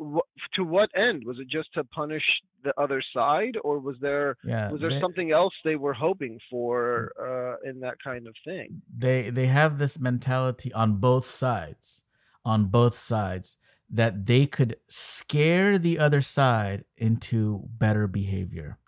[0.55, 1.25] to what end?
[1.25, 2.23] Was it just to punish
[2.63, 6.39] the other side or was there Yeah, was there they- something else they were hoping
[6.49, 8.83] for uh, in that kind of thing?
[8.97, 12.05] They they have this mentality on both sides
[12.45, 13.59] on both sides
[13.91, 18.79] that they could scare the other side into better behavior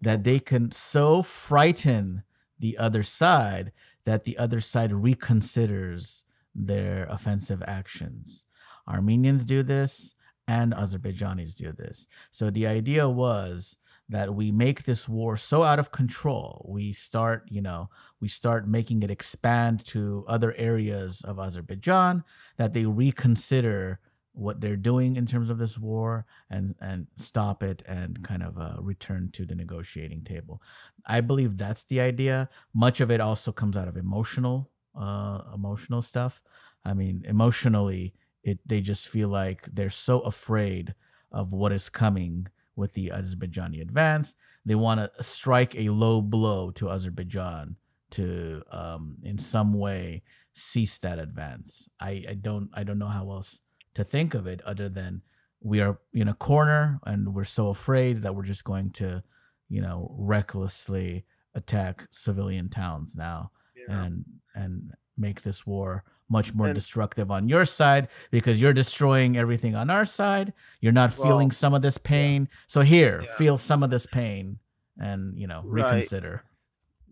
[0.00, 2.22] that they can so frighten
[2.58, 3.72] the other side
[4.04, 8.46] that the other side reconsiders their offensive actions.
[8.86, 10.14] Armenians do this
[10.46, 12.08] and azerbaijanis do this.
[12.30, 13.76] So the idea was
[14.08, 18.66] that we make this war so out of control we start you know we start
[18.66, 22.24] making it expand to other areas of Azerbaijan,
[22.56, 24.00] that they reconsider
[24.38, 28.56] what they're doing in terms of this war and and stop it and kind of
[28.56, 30.62] uh, return to the negotiating table.
[31.06, 32.48] I believe that's the idea.
[32.72, 36.42] Much of it also comes out of emotional uh, emotional stuff.
[36.84, 40.94] I mean, emotionally, it they just feel like they're so afraid
[41.32, 44.36] of what is coming with the Azerbaijani advance.
[44.64, 47.76] They want to strike a low blow to Azerbaijan
[48.10, 50.22] to um, in some way
[50.54, 51.88] cease that advance.
[52.00, 53.60] I, I don't I don't know how else
[53.98, 55.22] to think of it other than
[55.60, 59.22] we are in a corner and we're so afraid that we're just going to,
[59.68, 64.04] you know, recklessly attack civilian towns now Yeah.
[64.04, 69.36] and and make this war much more And- destructive on your side because you're destroying
[69.36, 70.52] everything on our side.
[70.80, 72.48] You're not feeling some of this pain.
[72.68, 73.34] So here, Yeah.
[73.34, 74.58] feel some of this pain
[74.96, 75.84] and, you know, Right.
[75.84, 76.44] reconsider.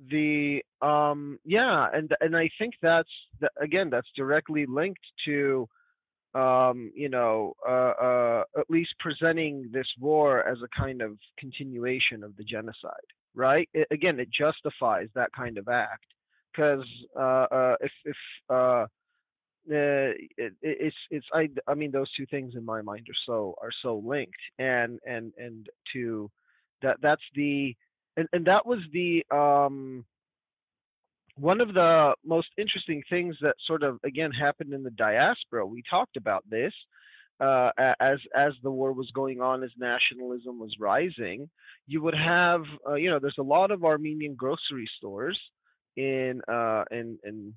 [0.09, 5.68] the um yeah and and i think that's the, again that's directly linked to
[6.37, 12.22] um you know uh, uh at least presenting this war as a kind of continuation
[12.22, 13.68] of the genocide right?
[13.75, 16.07] It, again it justifies that kind of act
[16.53, 16.85] because
[17.16, 18.16] uh, uh if if
[18.51, 18.87] uh
[19.68, 23.72] it- it's it's I I mean those two things in my mind are so are
[23.83, 24.35] so linked.
[24.59, 26.31] And and and to
[26.83, 27.75] that that's the
[28.16, 30.05] and, and that was the um
[31.38, 35.83] one of the most interesting things that sort of again happened in the diaspora we
[35.88, 36.72] talked about this
[37.40, 37.70] uh,
[38.01, 41.49] as as the war was going on as nationalism was rising
[41.87, 45.38] you would have uh, you know there's a lot of armenian grocery stores
[45.96, 47.55] in uh, in in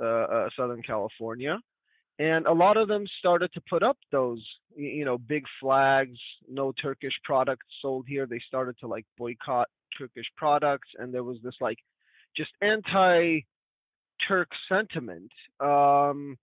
[0.00, 1.58] uh, uh, southern california
[2.18, 4.42] and a lot of them started to put up those
[4.76, 8.26] you know big flags no turkish products sold here.
[8.26, 11.78] They started to like boycott turkish products and there was this like
[12.36, 13.40] just anti
[14.28, 16.36] turk sentiment um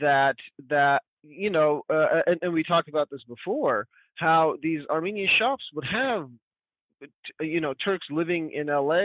[0.00, 0.36] that
[0.68, 5.64] that you know uh, and, and we talked about this before how these armenian shops
[5.74, 6.28] would have
[7.40, 9.00] you know turks living in la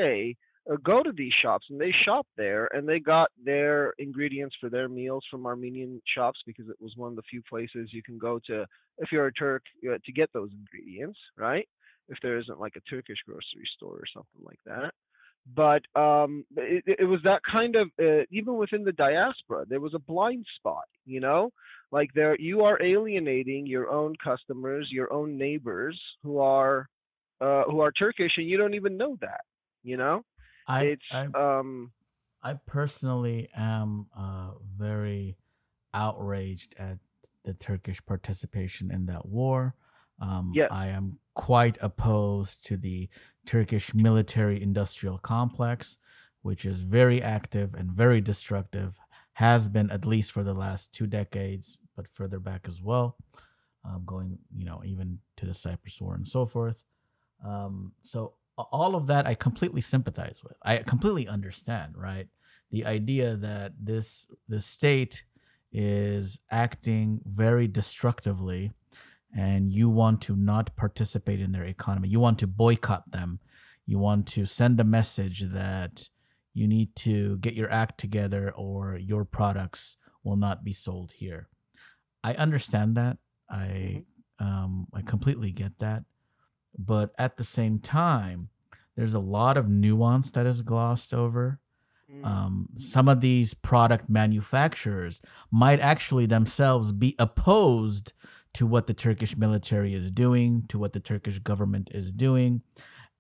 [0.71, 4.69] uh, go to these shops and they shop there and they got their ingredients for
[4.69, 8.17] their meals from Armenian shops because it was one of the few places you can
[8.17, 8.65] go to
[8.97, 11.67] if you're a Turk uh, to get those ingredients, right?
[12.09, 14.93] If there isn't like a Turkish grocery store or something like that.
[15.45, 19.93] But um, it, it was that kind of uh, even within the diaspora, there was
[19.93, 21.51] a blind spot, you know,
[21.91, 26.87] like there you are alienating your own customers, your own neighbors who are
[27.41, 29.41] uh, who are Turkish, and you don't even know that,
[29.83, 30.23] you know
[30.67, 31.91] I, it's I, um
[32.41, 35.37] I personally am uh, very
[35.93, 36.99] outraged at
[37.43, 39.75] the Turkish participation in that war.
[40.19, 40.67] Um, Yeah.
[40.71, 43.09] I am quite opposed to the
[43.45, 45.97] Turkish military industrial complex,
[46.41, 48.99] which is very active and very destructive,
[49.33, 53.17] has been at least for the last two decades, but further back as well,
[53.85, 56.83] um, going, you know, even to the Cyprus War and so forth.
[57.45, 60.57] Um, so all of that I completely sympathize with.
[60.63, 62.27] I completely understand, right?
[62.71, 65.23] The idea that this the state
[65.71, 68.71] is acting very destructively
[69.35, 72.07] and you want to not participate in their economy.
[72.09, 73.39] You want to boycott them.
[73.85, 76.09] You want to send a message that
[76.53, 81.49] you need to get your act together or your products will not be sold here.
[82.23, 83.17] I understand that.
[83.49, 84.05] I
[84.39, 86.03] um, I completely get that.
[86.77, 88.49] But at the same time,
[88.95, 91.59] there's a lot of nuance that is glossed over.
[92.11, 98.13] mm, Um, some of these product manufacturers might actually themselves be opposed
[98.53, 102.61] to what the Turkish military is doing, to what the Turkish government is doing.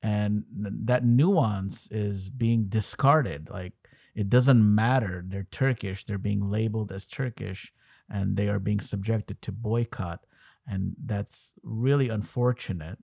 [0.01, 3.49] And that nuance is being discarded.
[3.49, 3.73] Like,
[4.13, 5.23] it doesn't matter.
[5.25, 7.73] They're Turkish, they're being labeled as Turkish,
[8.09, 10.25] and they are being subjected to boycott.
[10.67, 12.99] And that's really unfortunate.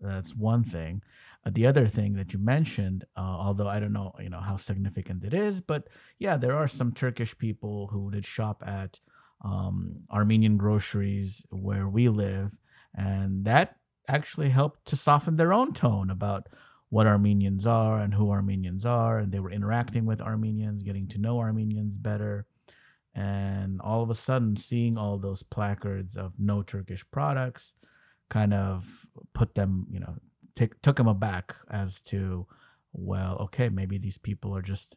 [0.00, 1.02] That's one thing.
[1.44, 4.56] Uh, the other thing that you mentioned, uh, although I don't know, you know how
[4.56, 5.88] significant it is, but
[6.18, 9.00] yeah, there are some Turkish people who did shop at
[9.44, 12.58] um, Armenian groceries where we live,
[12.94, 13.76] and that
[14.08, 16.48] actually helped to soften their own tone about
[16.88, 21.18] what Armenians are and who Armenians are, and they were interacting with Armenians, getting to
[21.18, 22.46] know Armenians better,
[23.14, 27.74] and all of a sudden, seeing all those placards of no Turkish products,
[28.28, 30.16] kind of put them, you know,
[30.54, 32.46] take, took them aback as to,
[32.92, 34.96] well, okay, maybe these people are just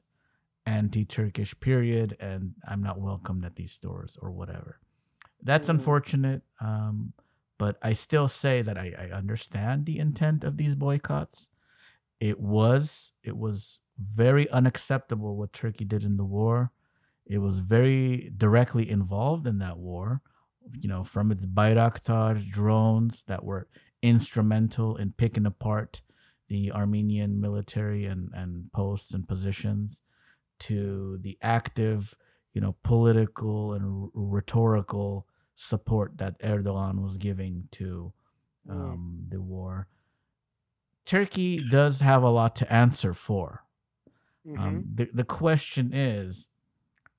[0.66, 4.80] anti-Turkish period, and I'm not welcomed at these stores or whatever.
[5.42, 5.72] That's Mhm.
[5.76, 7.14] unfortunate, um,
[7.58, 11.50] but I still say that I, I understand the intent of these boycotts.
[12.20, 16.72] It was it was very unacceptable what Turkey did in the war.
[17.26, 20.22] It was very directly involved in that war.
[20.80, 23.68] You know, from its Bayraktar drones that were
[24.04, 26.02] instrumental in picking apart
[26.48, 30.02] the Armenian military and, and posts and positions
[30.62, 32.16] to the active,
[32.54, 38.14] you know, political and r- rhetorical support that Erdogan was giving to
[38.68, 38.72] Mm.
[38.74, 39.88] um, the war.
[41.06, 43.66] Turkey does have a lot to answer for.
[44.46, 44.60] mhm.
[44.60, 46.50] Um, the, the question is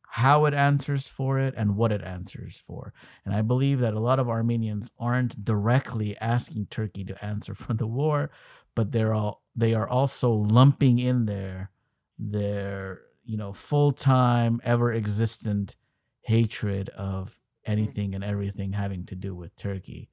[0.08, 2.92] how it answers for it and what it answers for.
[3.24, 7.74] And I believe that a lot of Armenians aren't directly asking Turkey to answer for
[7.74, 8.30] the war,
[8.74, 11.70] but they're all they are also lumping in there
[12.18, 15.76] their you know full time, ever existent
[16.22, 20.08] hatred of anything and everything having to do with Turkey.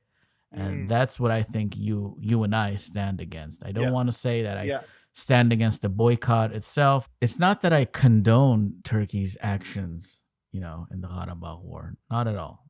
[0.52, 0.90] And Mm.
[0.90, 3.64] that's what I think you you and I stand against.
[3.66, 3.92] I don't Yeah.
[3.92, 4.84] want to say that I Yeah.
[5.14, 7.10] stand against the boycott itself.
[7.22, 11.98] It's not that I condone Turkey's actions, you know, in the Karabakh war.
[12.10, 12.70] Not at all.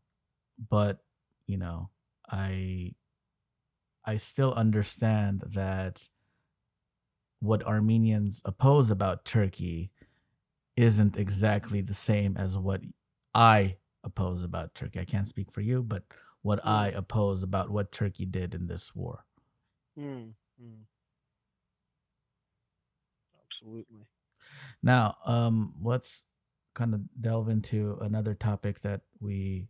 [0.58, 1.04] But,
[1.48, 1.90] you know,
[2.30, 2.96] I
[4.06, 6.10] I still understand that
[7.40, 9.92] what Armenians oppose about Turkey
[10.80, 12.82] isn't exactly the same as what
[13.36, 15.00] I oppose about Turkey.
[15.02, 16.04] I can't speak for you, but
[16.42, 16.70] what Mm.
[16.70, 19.26] I oppose about what Turkey did in this war.
[19.98, 20.86] Mm, mm.
[23.46, 24.08] Absolutely.
[24.82, 26.26] Now, um, let's
[26.76, 29.68] kind of delve into another topic that we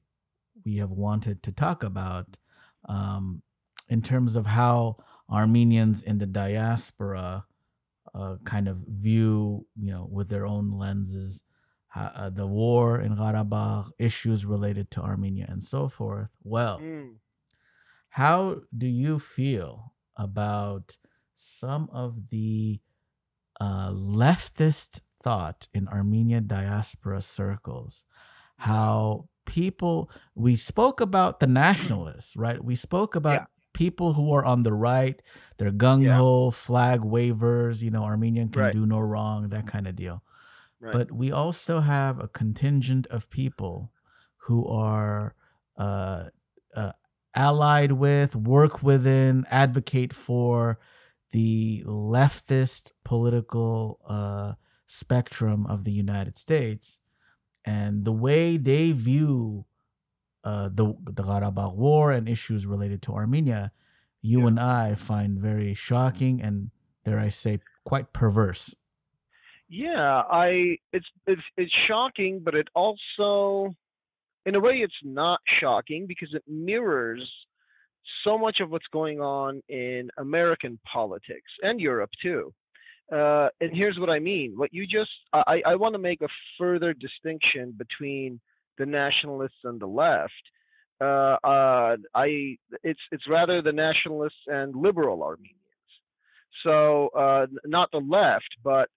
[0.66, 2.38] we have wanted to talk about
[2.86, 3.42] um,
[3.88, 4.98] in terms of how
[5.30, 7.46] Armenians in the diaspora
[8.14, 11.44] uh, kind of view, you know, with their own lenses,
[11.96, 16.30] uh, the war in Karabakh, issues related to Armenia, and so forth.
[16.44, 17.20] Well, Mm.
[18.10, 20.98] how do you feel about
[21.36, 22.82] some of the
[23.60, 28.06] uh, leftist thought in Armenia diaspora circles?
[28.58, 32.64] How people, we spoke about the nationalists, right?
[32.64, 33.46] We spoke about Yeah.
[33.74, 35.22] People who are on the right,
[35.58, 38.74] they're gung ho, flag wavers, you know, Armenian can Right.
[38.74, 40.24] do no wrong, that kind of deal.
[40.80, 40.94] Right.
[40.94, 43.92] But we also have a contingent of people
[44.48, 45.36] who are
[45.78, 46.26] uh,
[46.76, 46.92] uh,
[47.36, 50.80] allied with, work within, advocate for
[51.32, 54.54] the leftist political uh,
[54.88, 57.00] spectrum of the United States.
[57.66, 59.66] And the way they view
[60.44, 63.72] uh, the, the Karabakh War and issues related to Armenia,
[64.22, 64.48] you Yeah.
[64.48, 66.72] and I find very shocking and,
[67.06, 68.76] dare I say, quite perverse.
[69.68, 73.76] Yeah, I it's it's it's shocking, but it also
[74.46, 77.30] in a way it's not shocking because it mirrors
[78.24, 82.54] so much of what's going on in American politics and Europe too.
[83.12, 84.54] Uh, and here's what I mean.
[84.58, 88.40] What you just I, I want to make a further distinction between
[88.80, 90.34] the nationalists and the left.
[91.00, 95.56] Uh, uh, I it's it's rather the nationalists and liberal Armenians.
[96.64, 98.90] So uh, not the left, but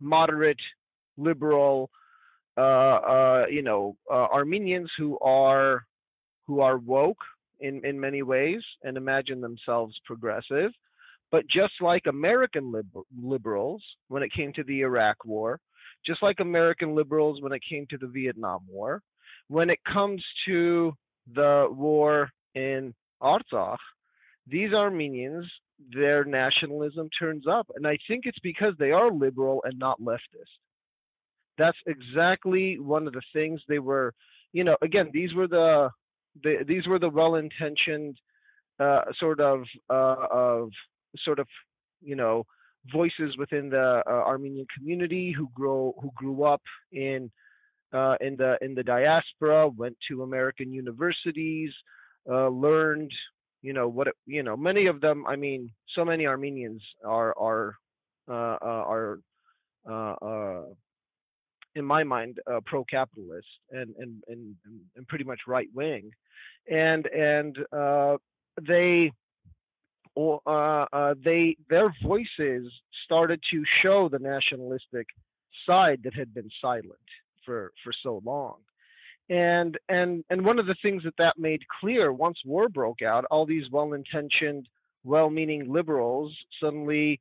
[0.00, 0.60] moderate,
[1.16, 1.90] liberal,
[2.56, 5.86] uh, uh, you know, uh, Armenians who are
[6.46, 7.24] who are woke
[7.60, 10.70] in in many ways and imagine themselves progressive,
[11.32, 15.58] but just like American liber- liberals when it came to the Iraq War,
[16.06, 19.02] just like American liberals when it came to the Vietnam War,
[19.48, 20.94] when it comes to
[21.32, 23.78] the war in Artsakh,
[24.46, 25.46] these Armenians,
[25.92, 27.70] their nationalism turns up.
[27.74, 30.58] And I think it's because they are liberal and not leftist.
[31.56, 34.12] That's exactly one of the things they were,
[34.52, 35.90] you know, again, these were the,
[36.42, 38.16] the these were the well-intentioned
[38.80, 40.70] uh, sort of uh, of
[41.18, 41.46] sort of,
[42.02, 42.44] you know,
[42.92, 46.62] voices within the uh, Armenian community who grow who grew up
[46.92, 47.30] in
[47.92, 51.72] uh, in the in the diaspora, went to American universities,
[52.28, 53.12] uh, learned,
[53.62, 54.56] you know, what it, you know.
[54.56, 57.76] Many of them, I mean, so many Armenians are are
[58.28, 59.18] uh, uh, are
[59.88, 60.64] uh,
[61.74, 64.54] in my mind pro-capitalist and and and
[64.96, 66.10] and pretty much right wing,
[66.68, 67.58] and and
[68.60, 69.12] they
[70.14, 72.72] or uh, uh, they their voices
[73.04, 75.08] started to show the nationalistic
[75.68, 76.98] side that had been silent
[77.44, 78.56] for for so long.
[79.28, 83.24] And and and one of the things that that made clear once war broke out
[83.30, 84.68] all these well-intentioned
[85.02, 87.20] well-meaning liberals suddenly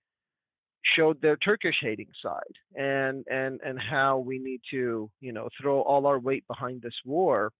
[0.83, 5.81] showed their turkish hating side and and and how we need to you know throw
[5.81, 7.51] all our weight behind this war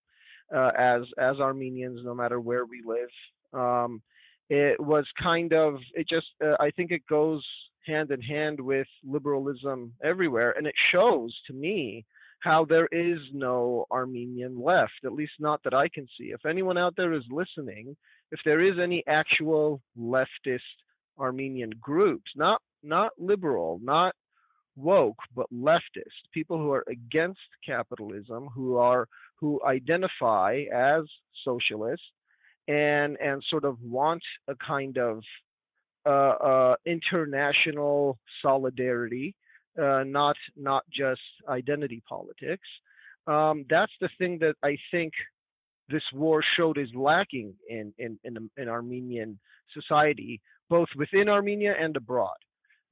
[0.54, 3.08] uh, as as armenians no matter where we live.
[3.52, 4.02] Um,
[4.48, 7.44] it was kind of it just uh, i think it goes
[7.86, 12.04] hand in hand with liberalism everywhere and it shows to me
[12.40, 16.24] how there is no armenian left at least not that i can see.
[16.24, 17.96] If anyone out there is listening
[18.30, 20.60] if there is any actual leftist
[21.18, 24.14] armenian groups not not liberal not
[24.76, 31.02] woke but leftist people who are against capitalism who are who identify as
[31.44, 32.06] socialists
[32.68, 35.22] and and sort of want a kind of
[36.06, 39.34] uh, uh, international solidarity,
[39.80, 42.68] uh, not not just identity politics.
[43.26, 45.12] Um, that's the thing that I think
[45.88, 49.38] this war showed is lacking in in in, in Armenian
[49.72, 52.36] society, both within Armenia and abroad.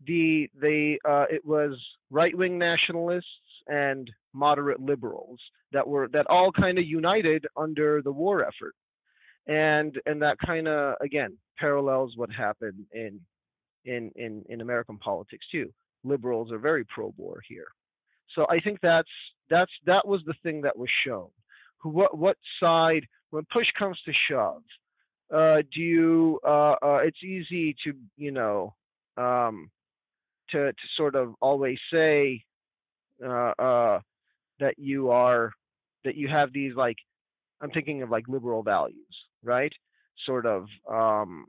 [0.07, 1.79] the they uh, it was
[2.11, 3.27] right wing nationalists
[3.69, 5.39] and moderate liberals
[5.73, 8.75] that were that all kind of united under the war effort,
[9.47, 13.21] and and that kind of again parallels what happened in
[13.85, 15.73] in in in American politics too.
[16.05, 17.69] Liberals are very pro-war here,
[18.35, 19.11] so I think that's
[19.51, 21.29] that's that was the thing that was shown.
[21.79, 24.63] Who what what side when push comes to shove?
[25.33, 26.41] Uh, do you?
[26.45, 28.75] Uh, uh, it's easy to you know
[29.17, 29.71] um,
[30.51, 32.45] to to sort of always say
[33.25, 34.01] uh, uh,
[34.61, 35.53] that you are
[36.05, 36.97] that you have these like
[37.61, 39.73] I'm thinking of like liberal values, right?
[40.27, 41.47] Sort of um,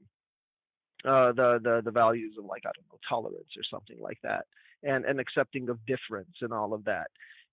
[1.05, 4.45] uh, the the the values of like I don't know tolerance or something like that,
[4.83, 7.07] and and accepting of difference and all of that.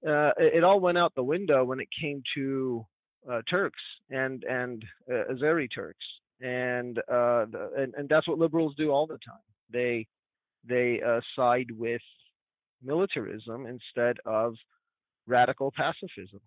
[0.07, 2.87] Uh, it, it all went out the window when it came to
[3.31, 6.05] uh, Turks and and uh, Azeri Turks,
[6.41, 9.43] and uh, the, and and that's what liberals do all the time.
[9.71, 10.07] They
[10.65, 12.03] they uh, side with
[12.83, 14.55] militarism instead of
[15.27, 16.41] radical pacifism.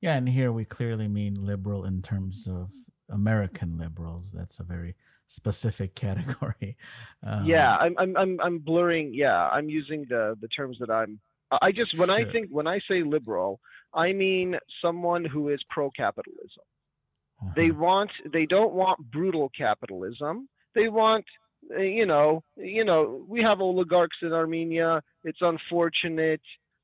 [0.00, 2.70] Yeah, and here we clearly mean liberal in terms of
[3.10, 4.32] American liberals.
[4.32, 4.94] That's a very
[5.26, 6.76] specific category.
[7.22, 9.12] Um, yeah, I'm, I'm I'm I'm blurring.
[9.14, 11.20] Yeah, I'm using the the terms that I'm.
[11.62, 13.60] I just when I think when I say liberal,
[13.92, 16.64] I mean someone who is pro-capitalism.
[17.54, 17.78] They uh-huh.
[17.78, 20.48] want they don't want brutal capitalism.
[20.74, 21.24] They want
[21.76, 25.02] uh, you know you know we have oligarchs in Armenia.
[25.22, 26.42] It's unfortunate,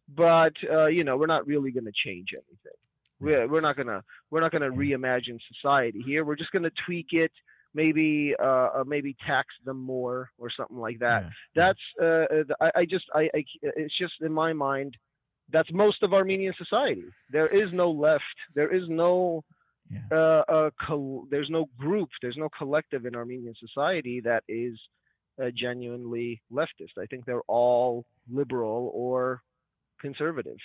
[0.08, 2.78] but uh, you know we're not really going to change anything.
[3.20, 6.24] We're we're not gonna we're not gonna reimagine society here.
[6.24, 7.32] We're just gonna tweak it.
[7.72, 8.42] Maybe uh,
[8.80, 11.24] uh, maybe tax them more or something like that.
[11.24, 11.30] Yeah.
[11.54, 14.96] That's uh, uh, I, I just I, I it's just in my mind
[15.52, 17.04] that's most of Armenian society.
[17.30, 18.24] There is no left.
[18.54, 19.44] There is no
[19.90, 20.00] Yeah.
[20.12, 24.78] uh, uh, col- there's no group, there's no collective in Armenian society that is
[25.42, 26.94] uh, genuinely leftist.
[26.98, 29.42] I think they're all liberal or
[30.00, 30.58] conservative.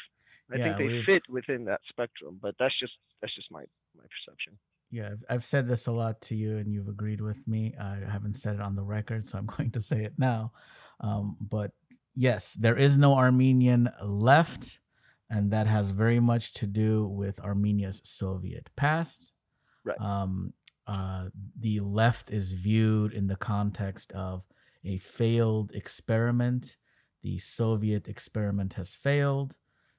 [0.51, 3.63] I Yeah, think they fit within that spectrum, but that's just that's just my
[3.95, 4.59] my perception.
[4.91, 7.73] Yeah, I've, I've said this a lot to you, and you've agreed with me.
[7.79, 10.53] I haven't said it on the record, so I'm going to say it now.
[10.99, 11.71] Um, but
[12.13, 14.79] yes, there is no Armenian left,
[15.29, 19.33] and that has very much to do with Armenia's Soviet past.
[19.83, 19.99] Right.
[19.99, 20.53] Um,
[20.87, 24.43] uh, the left is viewed in the context of
[24.83, 26.77] a failed experiment.
[27.23, 29.55] The Soviet experiment has failed.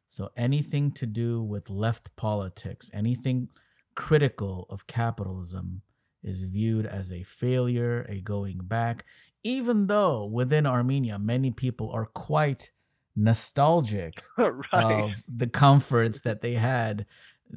[0.08, 3.48] So anything to do with left politics, anything
[3.94, 5.82] critical of capitalism
[6.22, 9.04] is viewed as a failure, a going back,
[9.42, 12.70] even though within Armenia, many people are quite
[13.14, 14.64] nostalgic right.
[14.72, 17.06] of the comforts that they had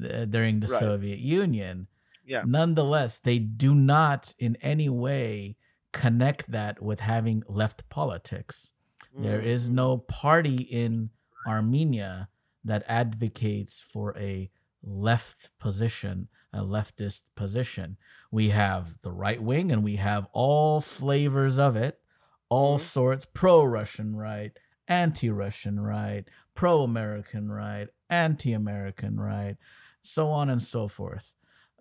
[0.04, 0.80] uh, during the Right.
[0.80, 1.88] Soviet Union.
[2.26, 2.44] Yeah.
[2.46, 5.58] Nonetheless, they do not in any way
[5.92, 8.74] connect that with having left politics.
[9.18, 9.74] There is Mhm.
[9.74, 11.10] no party in
[11.48, 12.30] Armenia
[12.64, 14.50] that advocates for a
[14.82, 17.98] left position, a leftist position.
[18.32, 22.00] We have the right wing and we have all flavors of it,
[22.50, 22.82] all Mhm.
[22.82, 24.58] sorts pro Russian right,
[24.88, 29.58] anti Russian right, pro American right, anti American right,
[30.02, 31.32] so on and so forth.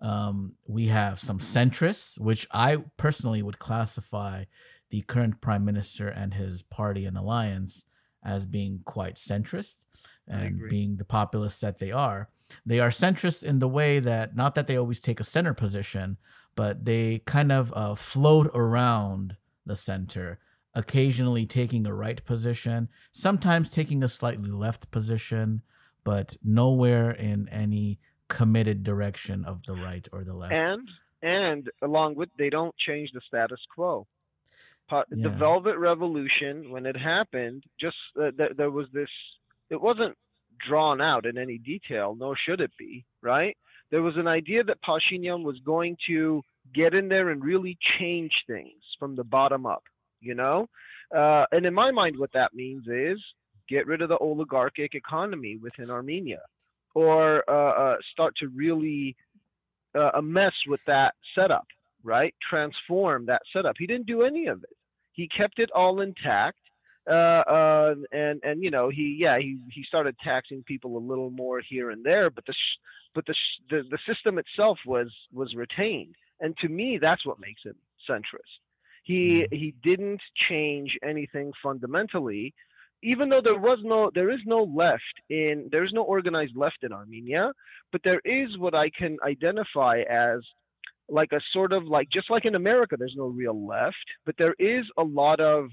[0.01, 4.45] Um, we have some centrists, which I personally would classify
[4.89, 7.83] the current prime minister and his party and alliance
[8.23, 9.85] as being quite centrist
[10.29, 12.29] and being the populists that they are.
[12.65, 16.17] They are centrist in the way that not that they always take a center position,
[16.55, 20.39] but they kind of uh, float around the center,
[20.73, 25.61] occasionally taking a right position, sometimes taking a slightly left position,
[26.03, 30.53] but nowhere in any committed direction of the right or the left.
[30.53, 30.87] and
[31.21, 34.07] and along with they don't change the status quo
[34.87, 39.09] Po- the velvet revolution when it happened just uh, th- there was this
[39.69, 40.15] it wasn't
[40.59, 43.55] drawn out in any detail nor should it be right
[43.91, 46.43] there was an idea that Pashinyan was going to
[46.73, 49.83] get in there and really change things from the bottom up
[50.19, 50.67] you know
[51.15, 53.19] uh, and in my mind what that means is
[53.67, 56.41] get rid of the oligarchic economy within armenia
[56.93, 59.15] or uh, uh, start to really
[59.95, 61.67] uh, mess with that setup,
[62.03, 62.33] right?
[62.47, 63.75] Transform that setup.
[63.77, 64.75] He didn't do any of it.
[65.13, 66.59] He kept it all intact.
[67.07, 71.31] Uh, uh, and and you know he yeah he he started taxing people a little
[71.31, 72.79] more here and there, but the sh-
[73.15, 76.15] but the, sh- the the system itself was was retained.
[76.41, 77.75] And to me, that's what makes him
[78.09, 78.59] centrist.
[79.03, 82.53] He he didn't change anything fundamentally,
[83.01, 86.83] even though there was no there is no left in there is no organized left
[86.83, 87.51] in Armenia
[87.91, 90.39] but there is what I can identify as
[91.07, 93.95] like a sort of like just like in America, there's no real left,
[94.25, 95.69] but there is a lot of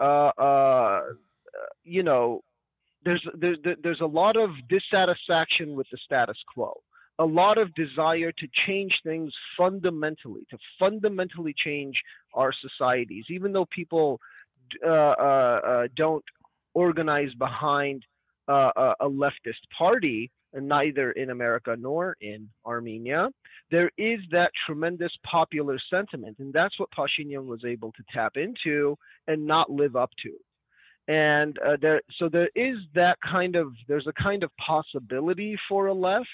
[0.00, 1.00] uh, uh,
[1.84, 2.42] you know,
[3.04, 6.80] there's there's there's a lot of dissatisfaction with the status quo,
[7.18, 12.00] a lot of desire to change things fundamentally, to fundamentally change
[12.34, 14.20] our societies, even though people
[14.84, 16.24] uh, uh, uh, don't
[16.74, 18.04] organize behind
[18.48, 23.30] a leftist party, neither in America nor in Armenia.
[23.70, 28.96] There is that tremendous popular sentiment, and that's what Pashinyan was able to tap into
[29.28, 30.32] and not live up to.
[31.08, 35.86] And uh, there so there is that kind of there's a kind of possibility for
[35.86, 36.28] a left.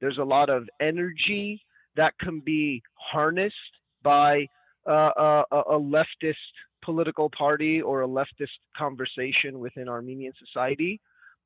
[0.00, 1.62] There's a lot of energy
[1.96, 3.54] that can be harnessed
[4.02, 4.46] by
[4.86, 6.34] uh, a, a, leftist
[6.82, 11.00] political party or a leftist conversation within armenian society.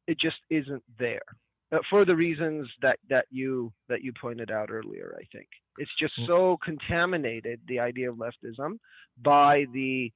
[0.06, 1.22] It just isn't there.
[1.22, 1.43] uh,
[1.90, 5.48] for the reasons that that you that you pointed out earlier i think.
[5.76, 8.78] It's just so contaminated the idea of leftism
[9.20, 10.12] by the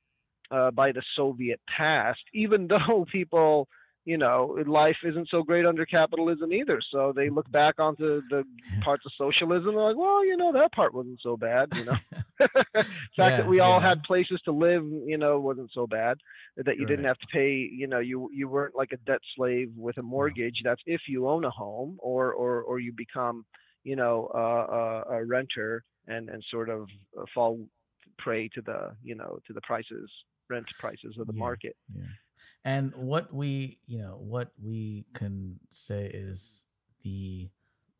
[0.50, 3.68] uh, by the Soviet past, even though people,
[4.08, 6.80] you know, life isn't so great under capitalism either.
[6.90, 8.42] So they look back onto the
[8.80, 11.68] parts of socialism and like, well, you know, that part wasn't so bad.
[11.74, 11.98] You know,
[12.38, 12.86] the
[13.18, 16.16] fact yeah, that we all had places to live, you know, wasn't so bad.
[16.56, 16.88] That you right.
[16.88, 20.02] didn't have to pay, you know, you you weren't like a debt slave with a
[20.02, 20.62] mortgage.
[20.64, 23.44] That's if you own a home or or or you become,
[23.84, 26.88] you know, uh, a renter and and sort of
[27.20, 27.60] uh, fall
[28.18, 30.10] prey to the you know to the prices
[30.48, 31.76] rent prices of the Yeah, market.
[32.64, 36.64] And what we, you know, what we can say is
[37.02, 37.50] the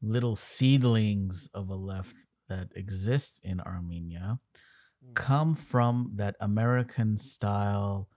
[0.02, 2.16] little seedlings of a left
[2.48, 4.40] that exists in Armenia
[5.04, 5.14] Mm.
[5.14, 8.08] come from that American style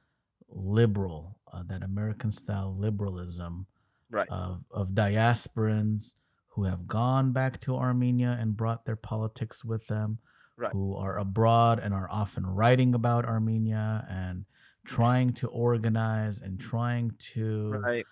[0.50, 3.68] liberal, uh, that American style liberalism
[4.10, 4.30] Right.
[4.30, 6.16] of of diasporans
[6.50, 10.20] who have gone back to Armenia and brought their politics with them,
[10.58, 10.74] Right.
[10.74, 14.46] who are abroad and are often writing about Armenia and
[14.86, 18.06] trying to organize and trying to Right.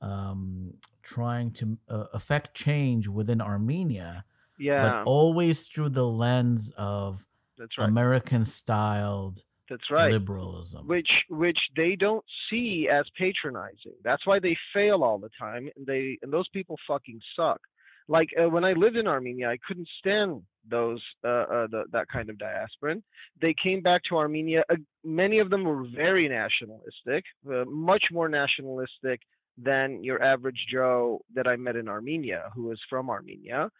[0.00, 4.24] um, trying to uh, affect change within Armenia,
[4.58, 4.82] Yeah.
[4.82, 7.88] but always through the lens of That's right.
[7.88, 10.10] American styled That's right.
[10.12, 10.86] liberalism.
[10.86, 13.94] which which they don't see as patronizing.
[14.02, 17.60] That's why they fail all the time, and they and those people fucking suck.
[18.08, 22.08] Like uh, when I lived in Armenia, I couldn't stand those uh, uh, the, that
[22.08, 23.02] kind of diasporan.
[23.40, 24.64] They came back to Armenia.
[25.04, 29.20] Many of them were very nationalistic, uh, much more nationalistic
[29.58, 33.70] than your average Joe that I met in Armenia, who is from Armenia.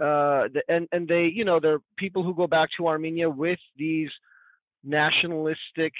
[0.00, 4.10] Uh, and and they, you know, they're people who go back to Armenia with these
[4.82, 5.92] nationalistic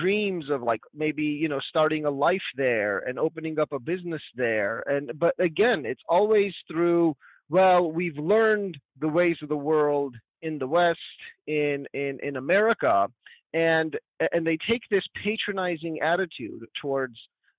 [0.00, 4.20] dreams of like maybe you know starting a life there and opening up a business
[4.34, 7.16] there and but again it's always through
[7.48, 10.98] well we've learned the ways of the world in the west
[11.46, 13.08] in in in america
[13.54, 13.96] and
[14.32, 17.16] and they take this patronizing attitude towards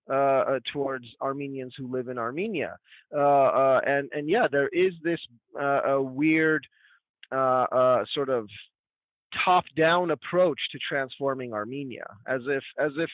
[0.10, 2.78] uh, uh, towards Armenians who live in Armenia,
[3.16, 5.20] uh, uh, and and yeah, there is this
[5.60, 6.66] uh, a weird
[7.32, 7.36] uh,
[7.72, 8.48] uh, sort of
[9.46, 13.10] top-down approach to transforming Armenia, as if as if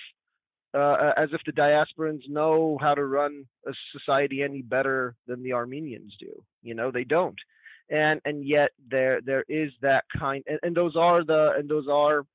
[0.76, 5.54] uh, as if the diasporans know how to run a society any better than the
[5.54, 6.44] Armenians do.
[6.62, 7.40] You know, they don't,
[7.90, 11.88] and and yet there there is that kind, and, and those are the and those
[11.88, 12.26] are.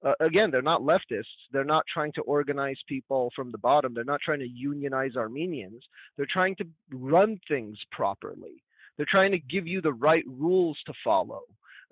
[0.00, 1.24] Uh, again, they're not leftists.
[1.50, 3.94] They're not trying to organize people from the bottom.
[3.94, 5.82] They're not trying to unionize Armenians.
[6.16, 8.62] They're trying to run things properly.
[8.96, 11.40] They're trying to give you the right rules to follow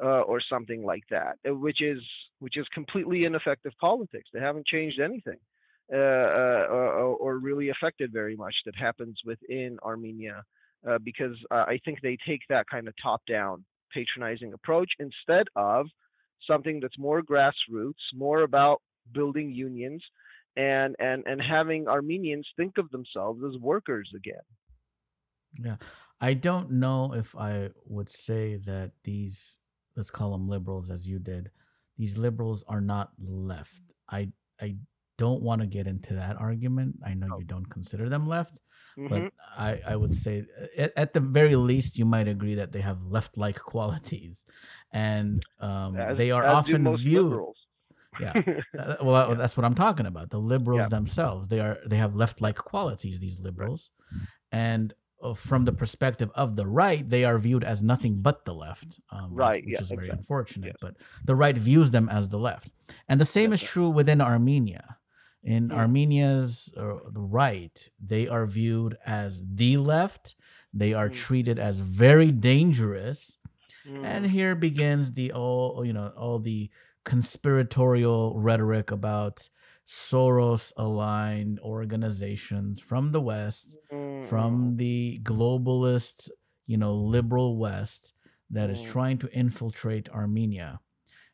[0.01, 1.99] uh, or something like that, uh, which is
[2.39, 4.29] which is completely ineffective politics.
[4.33, 5.39] They haven't changed anything
[5.93, 10.43] uh, uh, or, or really affected very much that happens within Armenia
[10.89, 15.87] uh, because uh, I think they take that kind of top-down patronizing approach instead of
[16.51, 18.83] something that's more grassroots, more about
[19.13, 20.03] building unions
[20.57, 24.43] and and and having Armenians think of themselves as workers again.
[25.59, 25.77] Yeah.
[26.21, 29.59] I don't know if I would say that these,
[29.97, 31.51] let's call them liberals as you did,
[31.99, 33.83] these liberals are not left.
[34.11, 34.77] I I
[35.19, 36.97] don't want to get into that argument.
[37.05, 37.39] I know Oh.
[37.39, 38.61] you don't consider them left,
[38.99, 39.09] Mhm.
[39.11, 42.73] but I, I would say uh, at, at the very least you might agree that
[42.73, 44.45] they have left like qualities.
[44.93, 47.67] And um, As, they are often viewed liberals.
[48.21, 48.33] yeah.
[48.79, 49.35] Uh, well, Yeah.
[49.35, 50.31] that's what I'm talking about.
[50.31, 50.89] The liberals Yeah.
[50.89, 53.19] themselves, they are they have left-like qualities.
[53.19, 53.91] These liberals,
[54.53, 58.55] and uh, from the perspective of the right, they are viewed as nothing but the
[58.55, 60.19] left, um, which- Right, Which, yeah, is very exactly.
[60.21, 60.67] unfortunate.
[60.67, 60.77] Yes.
[60.81, 60.95] But
[61.25, 62.71] the right views them as the left,
[63.09, 63.73] and the same That's is right.
[63.73, 64.96] true within Armenia.
[65.47, 65.79] In Hmm.
[65.79, 70.37] Armenia's uh, the right, they are viewed as the left.
[70.75, 71.11] They are Hmm.
[71.11, 73.39] treated as very dangerous
[74.03, 76.71] and Mm, here begins the all you know all the
[77.05, 79.49] conspiratorial rhetoric about
[79.87, 86.31] Soros aligned organizations from the West, Mm, from the globalist,
[86.67, 88.13] you know, liberal West
[88.51, 88.87] that is Mm.
[88.93, 90.81] trying to infiltrate Armenia.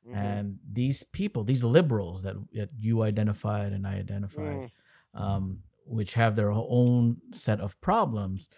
[0.07, 4.71] Mhm, And these people, these liberals that, that you identified and I identified,
[5.15, 8.49] mm, um, which have their own set of problems,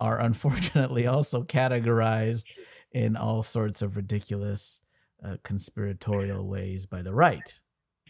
[0.00, 2.46] are unfortunately also categorized
[2.92, 4.82] in all sorts of ridiculous
[5.24, 7.60] uh, conspiratorial ways by the right.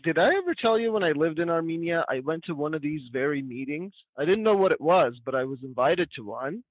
[0.02, 2.82] Did I ever tell you when I lived in Armenia, I went to one of
[2.82, 3.92] these very meetings?
[4.16, 6.62] I didn't know what it was, but I was invited to one.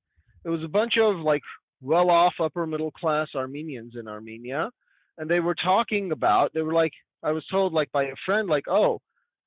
[0.44, 1.42] It was a bunch of like
[1.82, 4.72] well off upper middle class Armenians in Armenia.
[5.18, 6.94] And they were talking about, they were like,
[7.24, 9.02] I was told like by a friend, like, oh,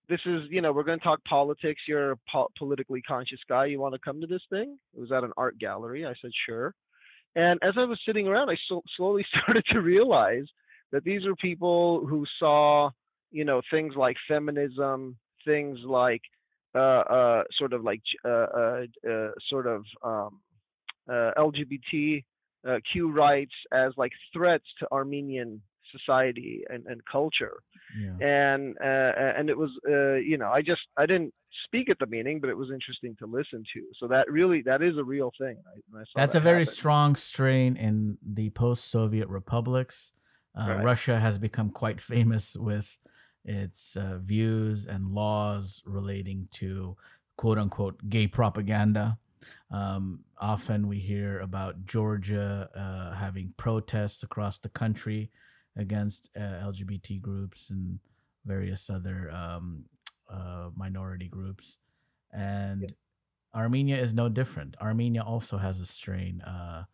[0.09, 1.83] this is, you know, we're going to talk politics.
[1.87, 3.67] You're a po- politically conscious guy.
[3.67, 4.79] You want to come to this thing?
[4.97, 6.07] It was at an art gallery.
[6.07, 6.75] I said, sure.
[7.37, 10.47] And as I was sitting around, I so- slowly started to realize
[10.93, 12.91] that these are people who saw,
[13.31, 16.23] you know, things like feminism, things like
[16.75, 20.41] uh, uh, sort of like uh, uh, uh, sort of um,
[21.09, 22.25] uh, LGBT
[22.67, 25.63] uh, Q rights as like threats to Armenian
[25.97, 27.63] society and, and culture
[27.99, 28.17] Yeah.
[28.21, 31.33] and uh, and it was uh, you know I just I didn't
[31.65, 33.83] speak at the meeting, but it was interesting to listen to.
[33.95, 35.57] So that really that is a real thing.
[35.67, 36.73] I, I saw That's a very happen.
[36.73, 40.13] strong strain in the post Soviet republics.
[40.59, 40.85] Uh, Right.
[40.85, 42.99] Russia has become quite famous with
[43.45, 46.97] its uh, views and laws relating to
[47.37, 49.19] quote unquote gay propaganda.
[49.71, 55.31] Um, often we hear about Georgia uh, having protests across the country
[55.77, 57.99] against uh, LGBT groups and
[58.47, 59.85] various other um,
[60.31, 61.79] uh, minority groups.
[62.33, 62.95] And
[63.55, 64.77] Armenia is no different.
[64.81, 66.85] Armenia also has a strain, uh,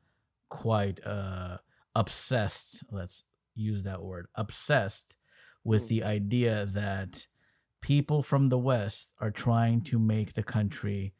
[0.48, 1.58] quite uh,
[1.94, 5.16] obsessed, let's use that word, obsessed
[5.64, 5.88] with Mm.
[5.88, 7.26] the idea that
[7.80, 11.14] people from the West are trying to make the country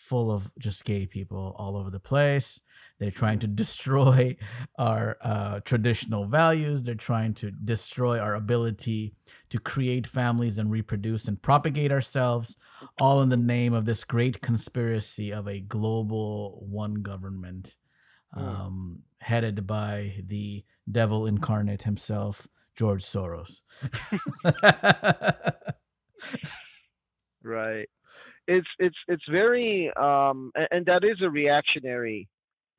[0.00, 2.60] full of just gay people all over the place.
[2.98, 4.36] They're trying to destroy
[4.78, 6.82] our uh, traditional values.
[6.82, 9.14] They're trying to destroy our ability
[9.50, 12.56] to create families and reproduce and propagate ourselves,
[12.98, 17.76] all in the name of this great conspiracy of a global one government
[18.36, 18.42] Mm.
[18.42, 22.46] um, headed by the devil incarnate himself,
[22.76, 23.62] George Soros.
[27.42, 27.88] Right.
[28.56, 32.28] It's it's it's very um a- and that is a reactionary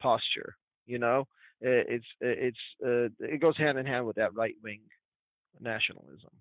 [0.02, 0.56] posture,
[0.86, 1.28] you know.
[1.62, 4.82] It's it's uh, it goes hand in hand with that right wing
[5.60, 6.32] nationalism.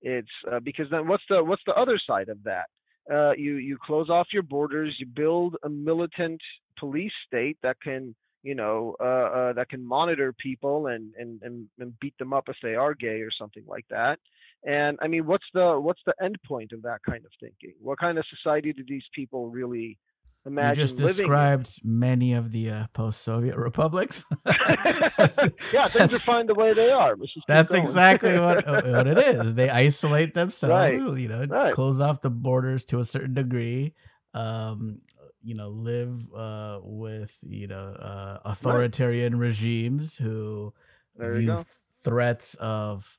[0.00, 2.66] It's uh, because then what's the what's the other side of that?
[3.12, 6.40] Uh, you you close off your borders, you build a militant
[6.78, 11.68] police state that can you know uh, uh, that can monitor people and, and and
[11.78, 14.18] and beat them up if they are gay or something like that.
[14.64, 17.74] And I mean, what's the what's the end point of that kind of thinking?
[17.80, 19.98] What kind of society do these people really
[20.46, 20.80] imagine?
[20.80, 21.16] You just living in?
[21.16, 24.24] described many of the uh, post-Soviet republics.
[24.46, 27.16] yeah, things are fine the way they are.
[27.16, 29.54] Let's just keep That's exactly what, what it is.
[29.54, 31.74] They isolate themselves, Right, you know, right.
[31.74, 33.94] close off the borders to a certain degree.
[34.32, 35.00] Um,
[35.42, 40.72] you know, live uh, with you know uh, authoritarian regimes who
[41.16, 41.66] There view th-
[42.04, 43.18] threats of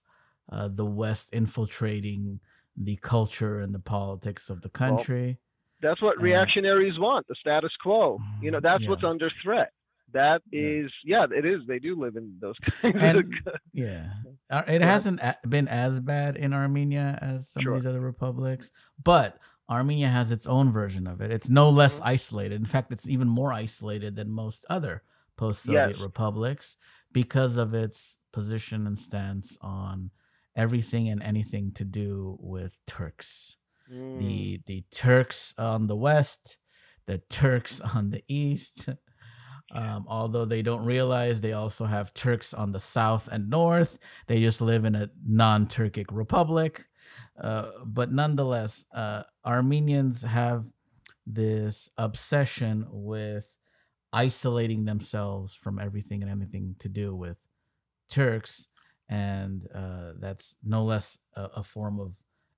[0.52, 2.40] uh, the West infiltrating
[2.76, 5.38] the culture and the politics of the country.
[5.82, 8.20] That's what reactionaries want, the status quo.
[8.42, 8.90] You know, that's yeah.
[8.90, 9.72] what's under threat.
[10.14, 11.26] That is, Yeah.
[11.32, 11.62] yeah, it is.
[11.68, 13.32] They do live in those kinds And of.
[13.74, 14.10] yeah,
[14.50, 15.20] Uh, it hasn't
[15.50, 17.74] been as bad in Armenia as some Sure.
[17.74, 18.72] of these other republics,
[19.04, 19.40] but
[19.70, 21.32] Armenia has its own version of it.
[21.32, 22.06] It's no less Mhm.
[22.06, 22.56] isolated.
[22.56, 25.04] In fact, it's even more isolated than most other
[25.38, 26.00] post-Soviet Yes.
[26.00, 26.78] republics
[27.12, 30.12] because of its position and stance on
[30.56, 33.58] everything and anything to do with Turks.
[33.92, 36.58] Mm, The the Turks on the west,
[37.06, 38.90] the Turks on the east.
[39.72, 43.98] Um, although they don't realize they also have Turks on the south and north.
[44.28, 46.88] They just live in a non Turkic republic.
[47.44, 50.66] Uh, but nonetheless, uh, Armenians have
[51.28, 53.56] this obsession with
[54.14, 57.46] isolating themselves from everything and anything to do with
[58.10, 58.70] Turks.
[59.10, 62.16] And uh, that's no less a, a form of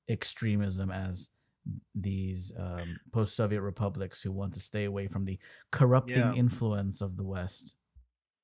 [0.10, 1.30] extremism as
[1.96, 5.40] these um, post Soviet republics who want to stay away from the
[5.72, 6.34] corrupting Yeah.
[6.36, 7.76] influence of the West.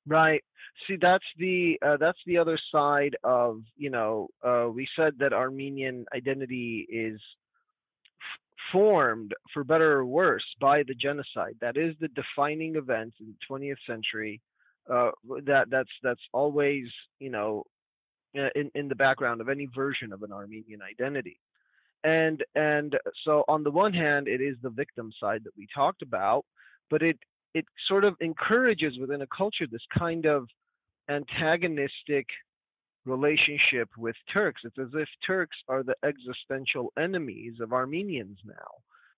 [0.07, 0.43] Right.
[0.87, 4.29] See, that's the uh, that's the other side of you know.
[4.43, 7.21] Uh, we said that Armenian identity is
[8.19, 11.55] f- formed, for better or worse, by the genocide.
[11.61, 14.41] That is the defining event in the 20th century.
[14.89, 15.11] Uh,
[15.45, 16.85] that that's that's always
[17.19, 17.63] you know
[18.37, 21.39] uh, in in the background of any version of an Armenian identity.
[22.03, 26.01] and and so on the one hand, it is the victim side that we talked
[26.01, 26.45] about,
[26.89, 27.19] but it
[27.53, 30.47] it sort of encourages within a culture this kind of
[31.09, 32.27] antagonistic
[33.05, 34.61] relationship with Turks.
[34.63, 38.69] It's as if Turks are the existential enemies of Armenians now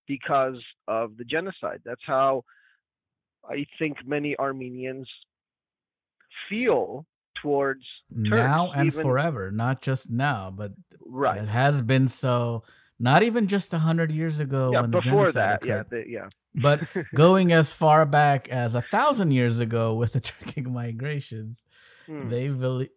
[0.07, 0.57] because
[0.87, 1.81] of the genocide.
[1.85, 2.43] That's how
[3.47, 5.07] I think many Armenians
[6.49, 7.05] feel
[7.41, 7.83] towards
[8.25, 10.71] Turks, now and even- forever, not just now, but
[11.05, 11.41] Right.
[11.41, 12.63] it has been so.
[12.99, 15.89] Not even just a hundred years ago yeah, when the before genocide that, yeah, occurred,
[16.05, 16.29] the, yeah.
[16.55, 16.81] But
[17.15, 21.63] going as far back as a thousand years ago with the Turkic migrations,
[22.05, 22.27] Hmm.
[22.27, 22.49] they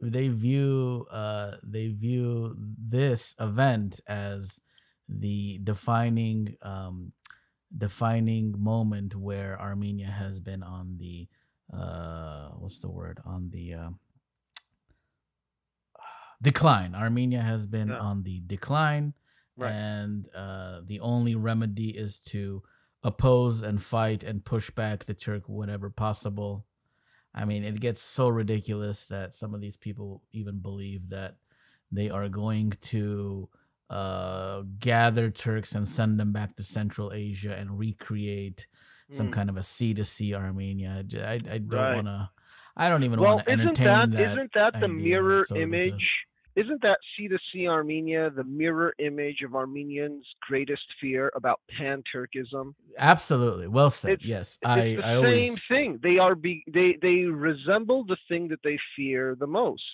[0.02, 4.58] they view uh they view this event as
[5.08, 7.12] the defining um
[7.76, 11.28] defining moment where Armenia has been on the
[11.72, 13.90] uh what's the word on the uh,
[16.42, 16.94] decline.
[16.94, 17.98] Armenia has been Yeah.
[17.98, 19.14] on the decline
[19.56, 19.72] Right.
[19.72, 22.62] and uh the only remedy is to
[23.02, 26.66] oppose and fight and push back the Turk whenever possible.
[27.34, 31.36] I mean, it gets so ridiculous that some of these people even believe that
[31.92, 33.48] they are going to
[33.90, 38.66] uh, gather Turks and send them back to Central Asia and recreate
[39.12, 39.32] some Hmm.
[39.32, 41.04] kind of a sea to sea Armenia.
[41.24, 41.94] I don't Right.
[41.94, 42.30] want to.
[42.76, 44.32] I don't even well, want to entertain that, that.
[44.32, 44.88] isn't that the idea.
[44.88, 45.92] mirror It's so ridiculous.
[45.92, 46.25] image?
[46.56, 52.02] Isn't that sea to sea Armenia the mirror image of Armenians' greatest fear about pan
[52.14, 52.74] Turkism?
[52.98, 54.12] Absolutely, well said.
[54.12, 54.94] It's- yes, It's I.
[54.96, 55.62] the I same always.
[55.68, 55.98] thing.
[56.02, 59.84] They are be they they resemble the thing that they fear the most.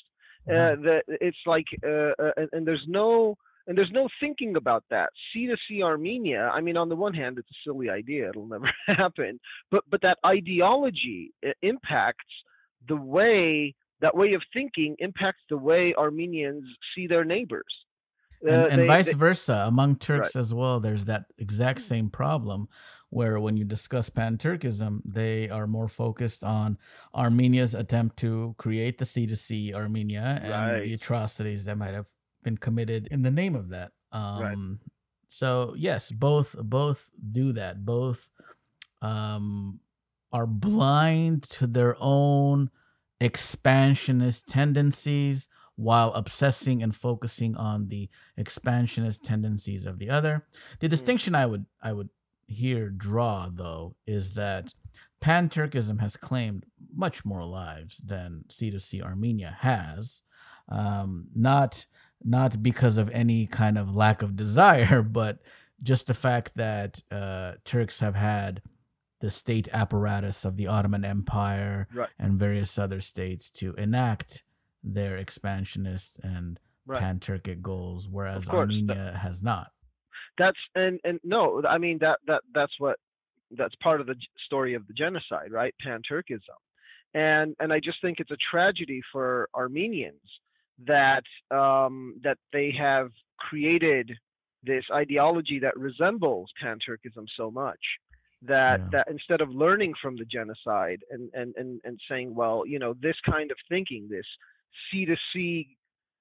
[0.48, 0.54] Mhm.
[0.56, 3.36] Uh, that it's like uh, uh, and, and there's no
[3.66, 5.10] and there's no thinking about that.
[5.32, 6.50] sea to sea Armenia.
[6.52, 9.38] I mean, on the one hand, it's a silly idea; it'll never happen.
[9.70, 11.32] But but that ideology
[11.62, 12.32] impacts
[12.88, 17.64] the way that way of thinking impacts the way Armenians see their neighbors.
[18.44, 20.80] and, Uh, and they- vice they- versa among Turks as well.
[20.80, 22.68] There's that exact same problem
[23.09, 26.76] where when you discuss pan Turkism, they are more focused on
[27.14, 32.09] Armenia's attempt to create the sea to sea Armenia and the atrocities that might have
[32.42, 33.92] been committed in the name of that.
[34.11, 34.80] Um,
[35.28, 37.84] So yes, both both do that.
[37.86, 38.28] Both
[39.03, 39.78] um,
[40.32, 42.70] are blind to their own
[43.22, 45.46] expansionist tendencies
[45.76, 50.44] while obsessing and focusing on the expansionist tendencies of the other.
[50.80, 52.10] The distinction I would I would
[52.46, 54.74] here draw though is that
[55.20, 60.22] Pan Turkism has claimed much more lives than sea to sea Armenia has.
[60.68, 61.86] Um, not
[62.24, 65.38] not because of any kind of lack of desire, but
[65.80, 68.62] just the fact that uh, Turks have had
[69.22, 72.10] the state apparatus of the Ottoman Empire Right.
[72.18, 74.42] and various other states to enact
[74.82, 76.98] their expansionist and Right.
[77.00, 79.72] pan Turkic goals, whereas course, that- Armenia has not.
[80.38, 82.98] that's and and no i mean that that that's what
[83.50, 84.16] that's part of the
[84.46, 86.56] story of the genocide right pan-turkism
[87.12, 90.26] and and i just think it's a tragedy for armenians
[90.78, 94.10] that um that they have created
[94.62, 97.82] this ideology that resembles pan-turkism so much
[98.43, 98.88] that Yeah.
[98.93, 102.95] that instead of learning from the genocide and and and, and saying well you know
[103.01, 104.26] this kind of thinking this
[104.90, 105.76] sea to sea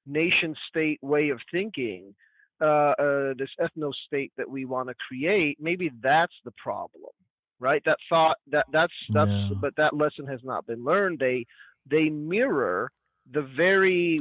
[0.05, 2.13] nation state way of thinking
[2.61, 7.11] uh, uh, this ethno state that we want to create, maybe that's the problem,
[7.59, 7.81] right?
[7.85, 9.55] That thought that that's that's Yeah.
[9.59, 11.19] but that lesson has not been learned.
[11.19, 11.45] They
[11.89, 12.91] they mirror
[13.31, 14.19] the very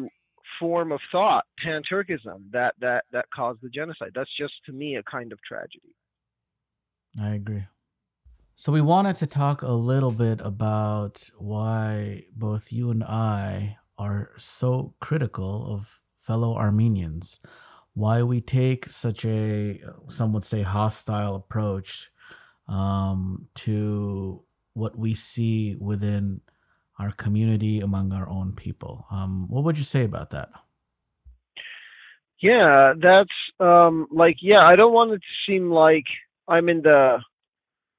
[0.58, 4.12] form of thought pan Turkism that that that caused the genocide.
[4.14, 5.94] That's just to me a kind of tragedy.
[7.20, 7.66] I agree.
[8.60, 14.32] So we wanted to talk a little bit about why both you and I are
[14.36, 17.40] so critical of fellow Armenians,
[17.94, 22.10] why we take such a some would say hostile approach
[22.68, 24.42] um, to
[24.74, 26.42] what we see within
[26.98, 29.06] our community among our own people.
[29.10, 30.50] Um, what would you say about that?
[32.42, 36.04] Yeah, that's um like yeah, I don't want it to seem like
[36.46, 37.20] I'm in the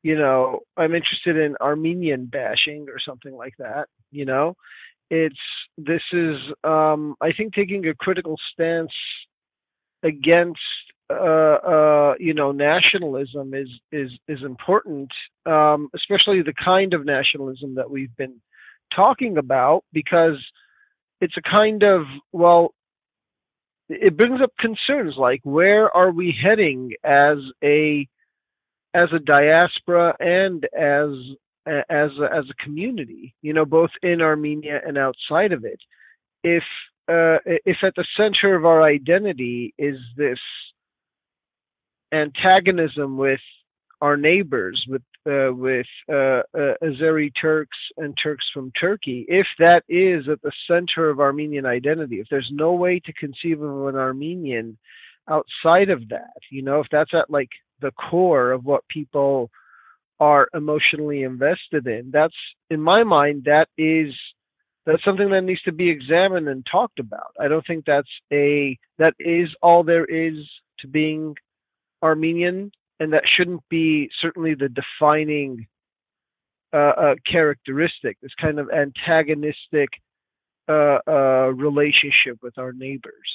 [0.03, 4.55] you know, I'm interested in Armenian bashing or something like that, you know.
[5.09, 5.35] It's
[5.77, 8.93] this is um I think taking a critical stance
[10.03, 10.59] against
[11.09, 15.11] uh uh you know nationalism is is is important
[15.45, 18.41] um especially the kind of nationalism that we've been
[18.95, 20.37] talking about because
[21.19, 22.73] it's a kind of well
[23.89, 28.07] it brings up concerns like where are we heading as a
[28.93, 31.09] as a diaspora and as
[31.65, 35.79] as a, as a community you know both in Armenia and outside of it
[36.43, 36.63] if
[37.07, 40.39] uh, if at the center of our identity is this
[42.11, 43.39] antagonism with
[44.01, 49.83] our neighbors, with uh, with uh, uh, Azeri Turks and Turks from Turkey, if that
[49.87, 53.95] is at the center of Armenian identity, if there's no way to conceive of an
[53.95, 54.77] Armenian
[55.29, 57.49] outside of that, you know, if that's at like
[57.81, 59.49] the core of what people
[60.19, 62.35] are emotionally invested in, that's
[62.69, 64.13] in my mind that is
[64.85, 67.35] that's something that needs to be examined and talked about.
[67.39, 70.35] I don't think that's a that is all there is
[70.79, 71.35] to being
[72.01, 75.67] Armenian, and that shouldn't be certainly the defining
[76.73, 78.17] uh, uh, characteristic.
[78.21, 79.89] This kind of antagonistic
[80.67, 83.29] uh, uh relationship with our neighbors.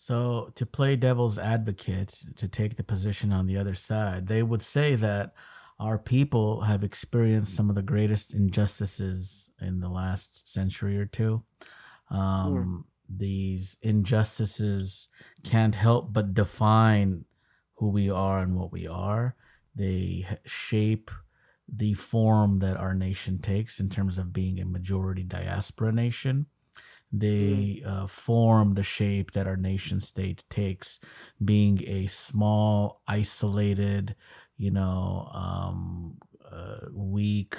[0.00, 4.62] So, to play devil's advocate, to take the position on the other side, they would
[4.62, 5.32] say that
[5.80, 11.42] our people have experienced some of the greatest injustices in the last century or two.
[12.12, 13.18] Um, mm.
[13.18, 15.08] These injustices
[15.42, 17.24] can't help but define
[17.74, 19.34] who we are and what we are.
[19.74, 21.10] They shape
[21.66, 26.46] the form that our nation takes in terms of being a majority diaspora nation.
[27.12, 27.86] They mm.
[27.86, 31.00] uh, form the shape that our nation state takes,
[31.42, 34.14] being a small, isolated,
[34.56, 36.18] you know, um,
[36.50, 37.56] uh, weak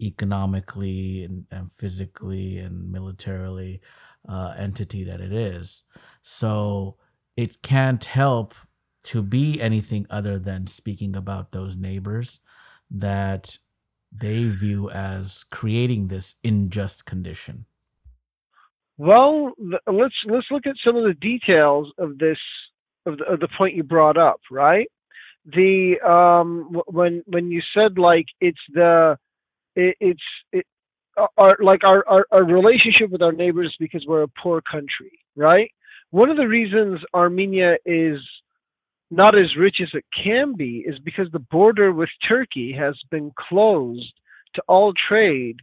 [0.00, 3.80] economically and, and, physically and militarily
[4.28, 5.82] uh, entity that it is.
[6.22, 6.96] So
[7.36, 8.54] it can't help
[9.04, 12.40] to be anything other than speaking about those neighbors
[12.90, 13.58] that
[14.12, 17.66] they view as creating this unjust condition.
[18.98, 19.52] Well,
[19.86, 22.38] let's let's look at some of the details of this
[23.06, 24.88] of the, of the point you brought up, right?
[25.46, 29.16] the um when when you said like it's the
[29.76, 30.22] it, it's
[30.52, 30.66] it
[31.36, 35.70] our like our, our our relationship with our neighbors because we're a poor country right
[36.10, 38.18] one of the reasons armenia is
[39.10, 43.30] not as rich as it can be is because the border with turkey has been
[43.48, 44.12] closed
[44.54, 45.56] to all trade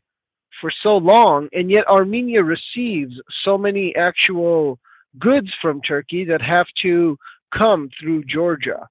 [0.62, 4.80] for so long and yet armenia receives so many actual
[5.20, 7.18] goods from turkey that have to
[7.58, 8.88] come through georgia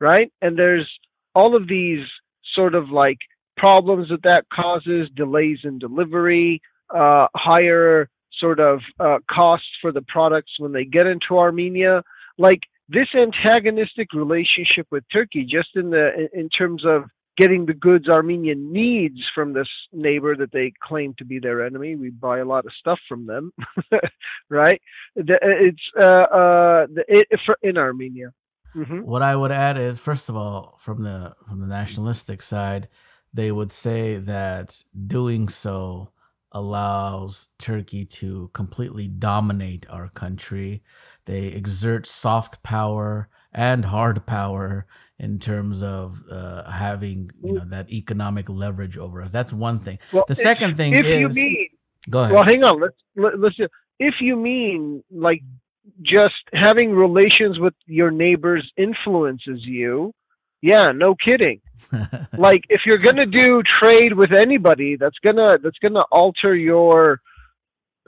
[0.00, 0.32] right?
[0.42, 0.88] And there's
[1.34, 2.06] all of these
[2.54, 3.18] sort of like
[3.56, 6.60] problems that that causes, delays in delivery,
[6.92, 8.08] uh, higher
[8.38, 12.02] sort of uh, costs for the products when they get into Armenia.
[12.38, 17.04] Like this antagonistic relationship with Turkey, just in the in terms of
[17.40, 21.96] getting the goods Armenia needs from this neighbor that they claim to be their enemy.
[21.96, 23.52] We buy a lot of stuff from them,
[24.50, 24.80] right?
[25.16, 27.26] It's uh, uh, it,
[27.62, 28.34] in Armenia.
[28.76, 29.00] Mm-hmm.
[29.00, 32.88] What I would add is, first of all, from the from the nationalistic side,
[33.32, 36.10] they would say that doing so
[36.52, 40.82] allows Turkey to completely dominate our country.
[41.24, 44.86] They exert soft power and hard power
[45.20, 49.30] in terms of uh, having you know that economic leverage over us.
[49.30, 49.98] That's one thing.
[50.12, 51.68] Well, the second thing if is, you mean,
[52.08, 52.32] go ahead.
[52.32, 52.80] Well, hang on.
[52.80, 53.56] Let's let, let's.
[53.98, 55.42] If you mean like
[56.02, 60.12] just having relations with your neighbors influences you
[60.62, 61.60] yeah no kidding
[62.38, 67.20] like if you're gonna do trade with anybody that's gonna that's gonna alter your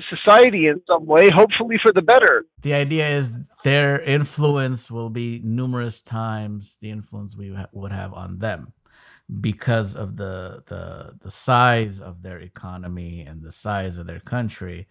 [0.09, 3.33] society in some way hopefully for the better the idea is
[3.65, 8.73] their influence will be numerous times the influence we ha- would have on them
[9.41, 14.87] because of the the the size of their economy and the size of their country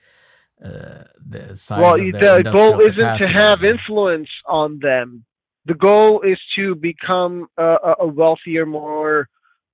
[0.64, 3.34] uh, the size well, the goal isn't capacity.
[3.34, 5.26] to have influence on them.
[5.66, 9.28] The goal is to become a, a wealthier, more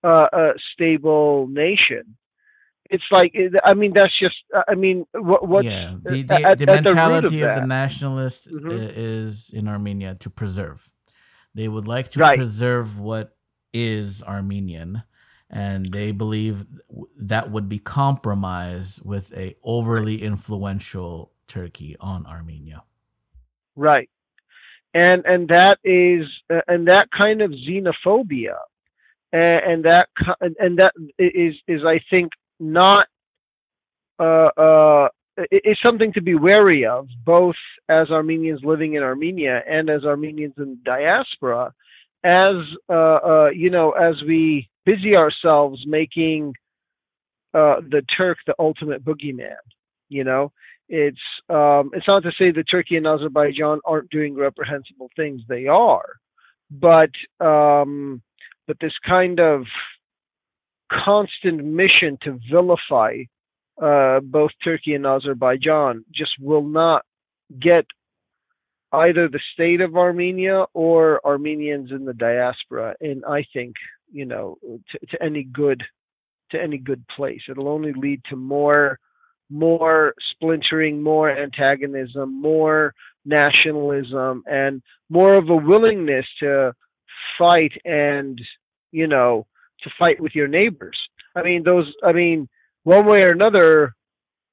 [0.03, 2.17] uh, stable nation.
[2.89, 3.33] It's like
[3.63, 4.35] I mean that's just
[4.67, 8.71] I mean what what yeah the, the, at, the mentality of, of, the nationalist mm-hmm.
[8.71, 10.91] is in Armenia to preserve.
[11.53, 12.38] They would like to right.
[12.38, 13.35] preserve what
[13.73, 15.03] is Armenian
[15.49, 16.65] and they believe
[17.17, 22.83] that would be compromised with a overly influential Turkey on Armenia.
[23.75, 24.09] Right,
[24.93, 28.57] and and that is uh, and that kind of xenophobia,
[29.31, 30.09] and, and that
[30.59, 33.08] and that is is I think not
[34.20, 35.08] uh, uh,
[35.51, 37.55] is something to be wary of, both
[37.89, 41.74] as Armenians living in Armenia and as Armenians in diaspora,
[42.24, 42.55] as
[42.89, 46.53] uh, uh, you know, as we busy ourselves making
[47.53, 49.55] uh, the Turk the ultimate boogeyman.
[50.10, 50.51] You know,
[50.89, 51.18] it's
[51.49, 56.16] um, it's not to say that Turkey and Azerbaijan aren't doing reprehensible things; they are,
[56.72, 58.22] but um,
[58.68, 59.66] but this kind of
[60.91, 63.23] constant mission to vilify
[63.81, 67.05] uh, both Turkey and Azerbaijan just will not
[67.59, 67.85] get
[68.91, 72.95] either the state of Armenia or Armenians in the diaspora.
[73.01, 73.75] And I think,
[74.11, 75.83] you know, to, to any good
[76.51, 77.41] to any good place.
[77.49, 78.99] It'll only lead to more
[79.49, 82.93] more splintering, more antagonism, more
[83.25, 86.73] nationalism, and more of a willingness to
[87.38, 88.41] fight and
[88.91, 89.45] you know
[89.84, 90.97] to fight with your neighbors.
[91.36, 91.91] I mean, those.
[92.03, 92.47] I mean,
[92.84, 93.93] one way or another,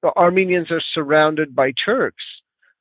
[0.02, 2.24] the Armenians are surrounded by Turks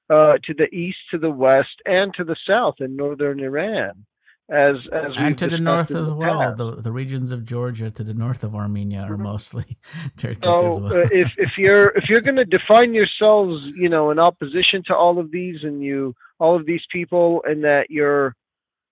[0.10, 4.06] uh, to the east, to the west, and to the south in northern Iran.
[4.50, 6.40] As as and to the north as the well.
[6.40, 6.58] past.
[6.58, 9.22] The the regions of Georgia to the north of Armenia are Mhm.
[9.22, 9.78] mostly
[10.18, 10.94] Turkic as So well.
[10.94, 14.96] uh, if if you're if you're going to define yourselves, you know, in opposition to
[14.96, 18.36] all of these and you all of these people, and that you're,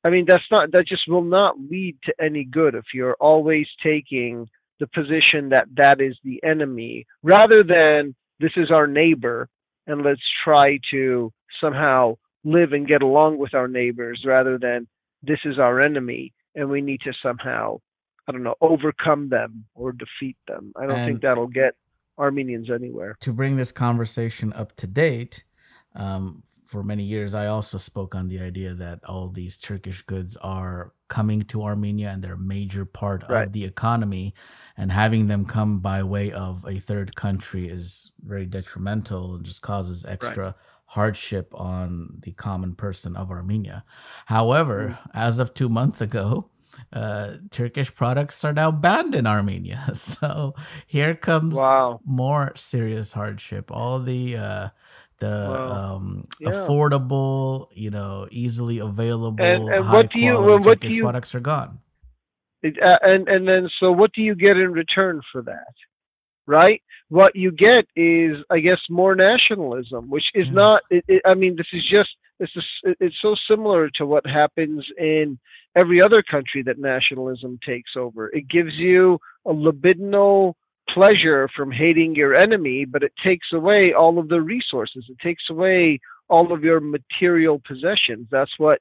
[0.04, 3.68] I mean, that's not that just will not lead to any good if you're always
[3.84, 4.48] taking
[4.80, 9.48] the position that that is the enemy rather than this is our neighbor
[9.86, 11.32] and let's try to
[11.62, 14.88] somehow live and get along with our neighbors rather than
[15.22, 17.78] this is our enemy and we need to somehow
[18.28, 20.74] I don't know, overcome them or defeat them.
[20.76, 21.76] I don't And- think that'll get
[22.18, 23.18] Armenians anywhere.
[23.20, 25.44] to bring this conversation up to date,
[25.96, 30.38] um, for many years, I also spoke on the idea that all these Turkish goods
[30.38, 33.48] are coming to Armenia and they're a major part Right.
[33.48, 34.34] of the economy.
[34.78, 39.62] And having them come by way of a third country is very detrimental and just
[39.62, 43.84] causes extra hardship on the common person of Armenia.
[44.28, 46.50] However, as of two months ago,
[46.94, 49.90] uh, Turkish products are now banned in Armenia.
[49.94, 50.56] So
[50.88, 52.00] here comes Wow.
[52.06, 53.72] more serious hardship.
[53.72, 54.70] All the uh,
[55.22, 55.36] the
[55.78, 56.50] um, Yeah.
[56.50, 61.34] affordable, you know, easily available, and high what do you- quality what do you- products
[61.34, 61.80] are gone.
[62.62, 65.74] It, uh, and and then so what do you get in return for that?
[66.46, 66.82] Right?
[67.10, 70.54] What you get is, I guess, more nationalism, which is Yeah.
[70.64, 70.82] not.
[70.90, 72.10] It, it, I mean, this is just.
[72.42, 75.38] Just, it's so similar to what happens in
[75.76, 78.30] every other country that nationalism takes over.
[78.30, 80.56] It gives you a libidinal
[80.94, 85.06] pleasure from hating your enemy, but it takes away all of the resources.
[85.10, 88.28] It takes away all of your material possessions.
[88.32, 88.80] That's what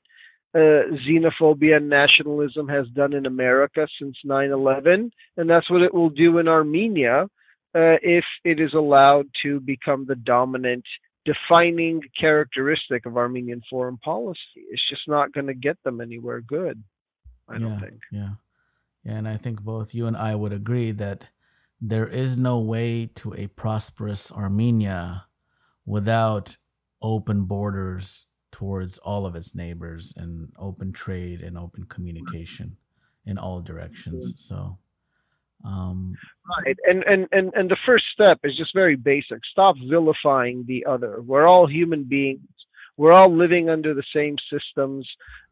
[0.54, 5.94] uh, xenophobia and nationalism has done in America since 9 11, and that's what it
[5.94, 7.28] will do in Armenia
[7.74, 10.84] uh, if it is allowed to become the dominant,
[11.24, 14.38] defining characteristic of Armenian foreign policy.
[14.70, 16.82] It's just not going to get them anywhere good,
[17.48, 18.00] I don't think.
[18.10, 18.30] Yeah.
[19.04, 21.28] Yeah, and I think both you and I would agree that
[21.80, 25.26] there is no way to a prosperous Armenia
[25.86, 26.56] without
[27.00, 32.76] open borders towards all of its neighbors and open trade and open communication
[33.24, 34.34] in all directions.
[34.36, 34.78] So
[35.64, 36.14] um
[36.64, 36.76] Right.
[36.86, 39.38] And, and and and the first step is just very basic.
[39.50, 41.20] Stop vilifying the other.
[41.22, 42.40] We're all human beings.
[42.96, 45.08] We're all living under the same systems.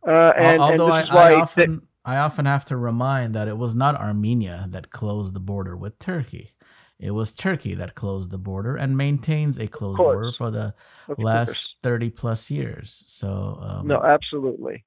[0.07, 3.59] Uh, and, and although this I, I often I often have to remind that it
[3.59, 6.53] was not Armenia that closed the border with Turkey.
[6.99, 10.73] It was Turkey that closed the border and maintains a closed border for the
[11.07, 11.75] of last course.
[11.83, 13.05] 30 plus years.
[13.07, 14.87] So um, no, absolutely.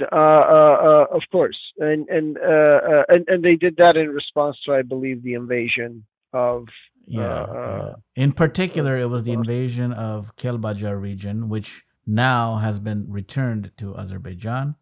[0.00, 0.76] Uh, uh,
[1.10, 4.72] uh, of course, and and, uh, uh, and and they did that in response to,
[4.72, 6.64] I believe, the invasion of
[7.08, 7.94] yeah, uh.
[8.14, 13.96] In particular, it was the invasion of Kelbajar region, which now has been returned to
[13.96, 14.76] Azerbaijan,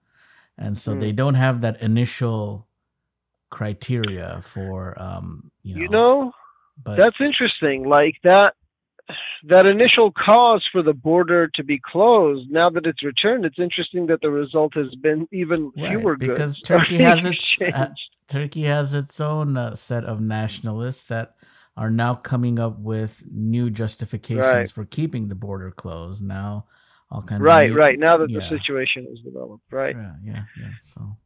[0.58, 1.00] and so Mm.
[1.00, 2.68] they don't have that initial
[3.50, 5.80] criteria for um, you know.
[5.80, 6.32] you know
[6.82, 7.88] but That's interesting.
[7.88, 8.54] Like that
[9.48, 14.06] that initial cause for the border to be closed, now that it's returned, it's interesting
[14.06, 17.88] that the result has been even Right, fewer because goods Turkey has its uh.
[18.26, 21.34] Turkey has its own uh, set of nationalists that
[21.76, 24.70] are now coming up with new justifications Right.
[24.70, 26.24] for keeping the border closed.
[26.24, 26.66] Now,
[27.14, 27.98] all kinds right, new- right.
[27.98, 29.96] Now that yeah, the situation is developed, right?
[29.96, 30.70] yeah, yeah, yeah.
[30.82, 31.16] So,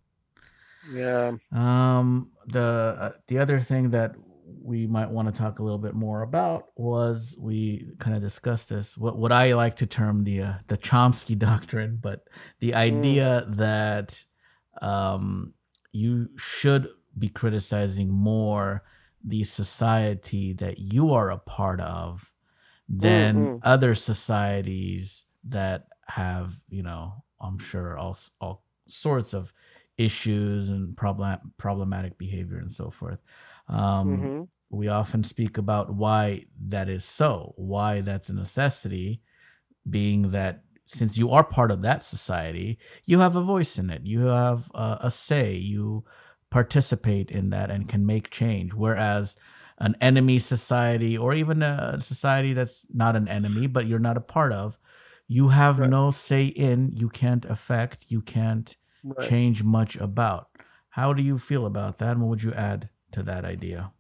[0.92, 1.32] Yeah.
[1.52, 2.60] um, the
[2.98, 4.14] uh, the other thing that
[4.62, 8.68] we might want to talk a little bit more about was we kind of discussed
[8.68, 8.96] this.
[8.98, 12.28] What what I like to term the uh, the Chomsky doctrine, but
[12.60, 14.22] the idea that
[14.82, 15.54] um,
[15.92, 16.88] you should
[17.18, 18.84] be criticizing more
[19.24, 22.32] the society that you are a part of
[22.88, 23.60] than Mhm.
[23.64, 29.52] other societies that have, you know, I'm sure all all sorts of
[29.96, 33.18] issues and problem problematic behavior and so forth.
[33.68, 39.22] Um, hmm we often speak about why that is so, why that's a necessity,
[39.88, 44.06] being that since you are part of that society, you have a voice in it,
[44.06, 46.04] you have a, a say, you
[46.50, 48.74] participate in that and can make change.
[48.74, 49.36] Whereas
[49.78, 54.20] an enemy society, or even a society that's not an enemy, but you're not a
[54.20, 54.78] part of,
[55.28, 55.90] you have Right.
[55.90, 59.28] no say in, you can't affect, you can't Right.
[59.28, 60.48] change much about.
[60.90, 62.12] How do you feel about that?
[62.12, 63.92] And what would you add to that idea?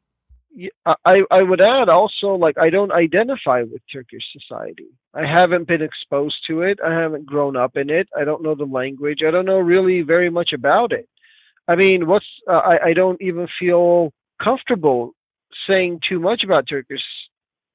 [0.50, 0.70] Yeah,
[1.04, 4.88] I, I would add also like I don't identify with Turkish society.
[5.14, 6.80] I haven't been exposed to it.
[6.84, 8.08] I haven't grown up in it.
[8.18, 9.20] I don't know the language.
[9.26, 11.08] I don't know really very much about it.
[11.68, 15.12] I mean, what's uh, I I don't even feel comfortable
[15.68, 17.02] saying too much about Turkish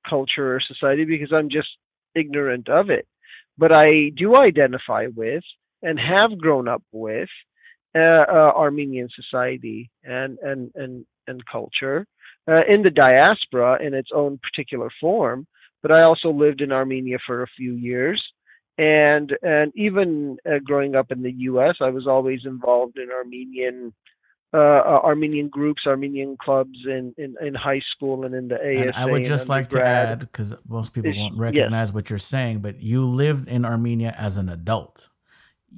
[0.09, 1.69] culture or society because I'm just
[2.15, 3.07] ignorant of it.
[3.57, 5.43] But I do identify with
[5.81, 7.30] and have grown up with
[7.95, 12.05] uh, uh, Armenian society and and and and culture
[12.47, 15.45] uh, in the diaspora in its own particular form.
[15.81, 18.23] But I also lived in Armenia for a few years,
[18.77, 23.93] and and even uh, growing up in the U.S., I was always involved in Armenian
[24.59, 28.81] Armenian groups, Armenian clubs in, in in high school and in the ASA.
[28.81, 31.39] And I would just like to add, because most people won't yes.
[31.39, 35.09] recognize what you're saying, but you lived in Armenia as an adult.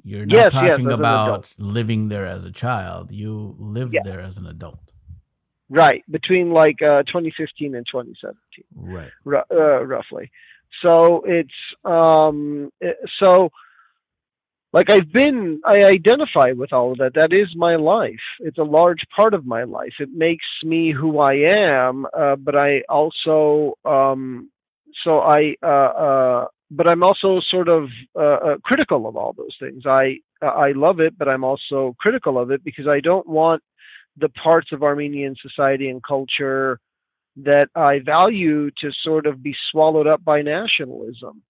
[0.04, 3.12] You're not Yes, yes, talking an about living there as a child.
[3.12, 4.02] You lived Yeah.
[4.04, 4.80] there as an adult.
[5.68, 8.64] right between like uh, 2015 and 2017.
[8.74, 9.10] Right.
[9.24, 10.30] ru- uh, roughly.
[10.82, 12.70] So it's um
[13.20, 13.50] so
[14.76, 17.14] like I've been I identify with all of that.
[17.14, 18.26] That is my life.
[18.40, 19.94] It's a large part of my life.
[19.98, 22.06] It makes me who I am.
[22.12, 24.50] Uh, but I also um
[25.02, 27.84] so I uh, uh but I'm also sort of
[28.14, 29.84] uh, uh, critical of all those things.
[29.86, 33.62] I I love it, but I'm also critical of it because I don't want
[34.18, 36.80] the parts of Armenian society and culture
[37.36, 41.42] that I value to sort of be swallowed up by nationalism,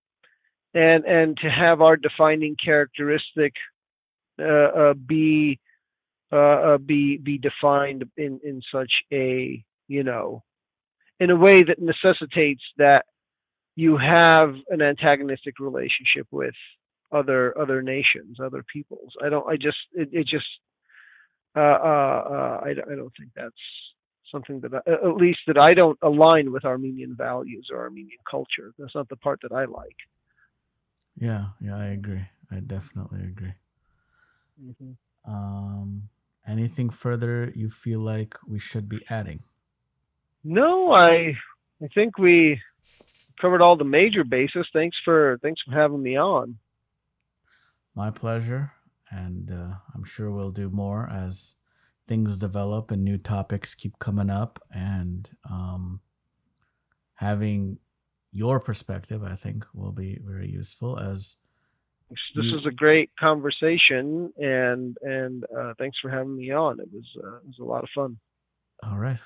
[0.76, 3.54] and and to have our defining characteristic
[4.38, 5.58] uh, uh, be
[6.30, 10.42] uh, uh, be be defined in in such a you know
[11.18, 13.06] in a way that necessitates that
[13.74, 16.54] you have an antagonistic relationship with
[17.10, 19.14] other other nations, other peoples.
[19.24, 19.48] I don't.
[19.48, 20.46] I just it, it just
[21.56, 23.54] uh, uh, uh, I, I don't think that's
[24.30, 28.74] something that I, at least that I don't align with Armenian values or Armenian culture.
[28.78, 29.96] That's not the part that I like.
[31.18, 31.47] Yeah.
[31.60, 31.76] Yeah.
[31.76, 32.26] I agree.
[32.51, 33.55] I definitely agree.
[34.62, 35.32] Mm-hmm.
[35.32, 36.09] Um,
[36.47, 39.43] anything further you feel like we should be adding?
[40.44, 41.36] No, I
[41.82, 42.60] I think we
[43.40, 44.66] covered all the major bases.
[44.72, 46.59] Thanks for thanks for having me on.
[47.94, 48.72] My pleasure.
[49.10, 51.55] And uh, I'm sure we'll do more as
[52.06, 54.60] things develop and new topics keep coming up.
[54.72, 56.01] And um,
[57.14, 57.78] having
[58.36, 61.36] your perspective, I think, will be very useful as
[62.10, 66.78] This You- was a great conversation, and and uh, thanks for having me on.
[66.78, 68.18] It was uh, it was a lot of fun.
[68.82, 69.18] all right.